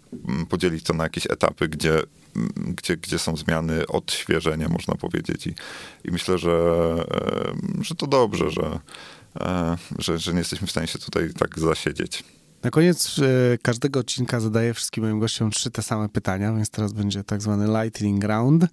[0.49, 2.03] podzielić to na jakieś etapy, gdzie,
[2.57, 5.47] gdzie, gdzie są zmiany, odświeżenia, można powiedzieć.
[5.47, 5.55] I,
[6.05, 6.95] i myślę, że,
[7.81, 8.81] że to dobrze, że
[9.99, 12.25] że, że nie jesteśmy w stanie się tutaj tak zasiedzieć.
[12.63, 16.93] Na koniec e, każdego odcinka zadaję wszystkim moim gościom trzy te same pytania, więc teraz
[16.93, 18.67] będzie tak zwany lightning round.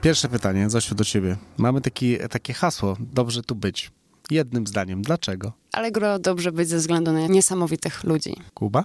[0.00, 1.36] Pierwsze pytanie, Zosiu, do ciebie.
[1.58, 3.90] Mamy taki, takie hasło, dobrze tu być.
[4.30, 5.52] Jednym zdaniem, dlaczego?
[5.72, 8.34] Allegro dobrze być ze względu na niesamowitych ludzi.
[8.54, 8.84] Kuba?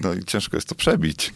[0.00, 1.34] no i ciężko jest to przebić.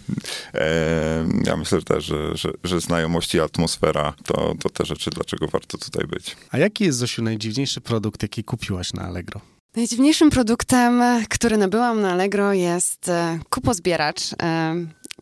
[0.54, 5.48] E, ja myślę też, że, że, że znajomość i atmosfera to, to te rzeczy, dlaczego
[5.48, 6.36] warto tutaj być.
[6.50, 9.40] A jaki jest, Zosiu, najdziwniejszy produkt, jaki kupiłaś na Allegro?
[9.76, 14.20] Najdziwniejszym produktem, który nabyłam na Allegro jest e, kupozbieracz.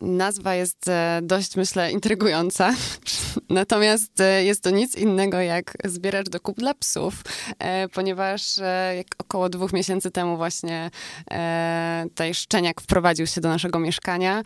[0.01, 2.73] Nazwa jest e, dość, myślę, intrygująca.
[3.49, 7.13] Natomiast e, jest to nic innego jak zbieracz do kup dla psów,
[7.59, 8.41] e, ponieważ
[9.17, 10.91] około dwóch miesięcy temu właśnie
[12.09, 14.43] tutaj szczeniak wprowadził się do naszego mieszkania.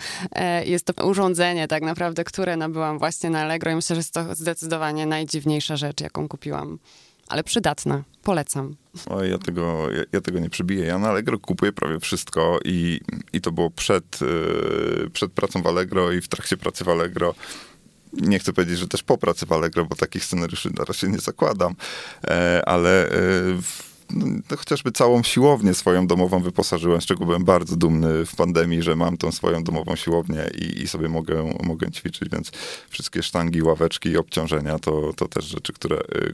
[0.65, 4.35] Jest to urządzenie tak naprawdę, które nabyłam właśnie na Allegro i myślę, że jest to
[4.35, 6.79] zdecydowanie najdziwniejsza rzecz, jaką kupiłam
[7.27, 8.03] ale przydatna.
[8.23, 8.75] Polecam.
[9.09, 10.85] Oj, ja tego, ja, ja, tego nie przybiję.
[10.85, 13.01] Ja na Allegro kupuję prawie wszystko i,
[13.33, 17.35] i to było przed, yy, przed pracą w Allegro i w trakcie pracy w Allegro.
[18.13, 21.19] Nie chcę powiedzieć, że też po pracy w Allegro, bo takich scenariuszy na razie nie
[21.19, 21.75] zakładam,
[22.27, 23.11] e, ale e,
[24.09, 28.95] no, chociażby całą siłownię swoją domową wyposażyłem, z czego byłem bardzo dumny w pandemii, że
[28.95, 32.51] mam tą swoją domową siłownię i, i sobie mogę, mogę ćwiczyć, więc
[32.89, 36.33] wszystkie sztangi, ławeczki i obciążenia to, to też rzeczy, które, y,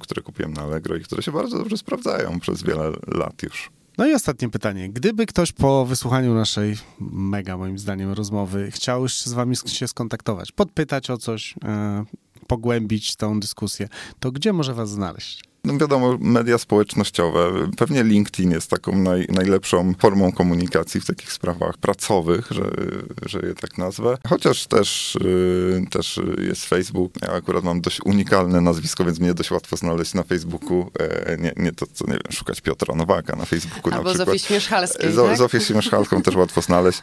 [0.00, 3.70] które kupiłem na Allegro i które się bardzo dobrze sprawdzają przez wiele lat już.
[3.98, 4.88] No i ostatnie pytanie.
[4.88, 11.10] Gdyby ktoś po wysłuchaniu naszej mega, moim zdaniem, rozmowy chciał z wami się skontaktować, podpytać
[11.10, 12.04] o coś, e,
[12.46, 13.88] pogłębić tą dyskusję,
[14.20, 15.53] to gdzie może was znaleźć?
[15.64, 17.52] No wiadomo, media społecznościowe.
[17.76, 22.70] Pewnie LinkedIn jest taką naj, najlepszą formą komunikacji w takich sprawach pracowych, że,
[23.26, 24.18] że je tak nazwę.
[24.28, 27.12] Chociaż też, yy, też jest Facebook.
[27.22, 30.90] Ja akurat mam dość unikalne nazwisko, więc mnie dość łatwo znaleźć na Facebooku.
[30.98, 34.28] E, nie, nie to, co nie wiem, szukać Piotra Nowaka na Facebooku Albo na przykład.
[34.28, 35.36] Zofii Śmieszhalskiej, Z, tak?
[35.36, 37.00] Zofię Śmieszhalską też łatwo znaleźć.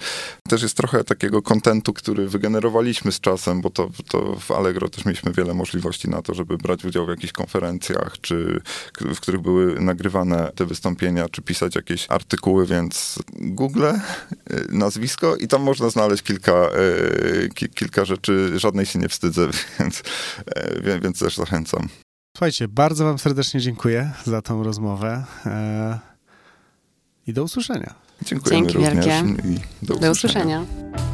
[0.49, 5.05] Też jest trochę takiego kontentu, który wygenerowaliśmy z czasem, bo to, to w Allegro też
[5.05, 8.50] mieliśmy wiele możliwości na to, żeby brać udział w jakichś konferencjach, czy
[8.99, 13.97] w których były nagrywane te wystąpienia, czy pisać jakieś artykuły, więc Google, y,
[14.69, 16.69] nazwisko i tam można znaleźć kilka,
[17.53, 19.47] y, kilka rzeczy, żadnej się nie wstydzę,
[19.79, 20.03] więc,
[21.01, 21.87] więc też zachęcam.
[22.37, 25.23] Słuchajcie, bardzo wam serdecznie dziękuję za tą rozmowę
[27.27, 27.93] i do usłyszenia.
[28.25, 29.49] Dziękujemy Dzięki również wielkie.
[29.49, 30.01] i do usłyszenia.
[30.01, 31.10] Do usłyszenia.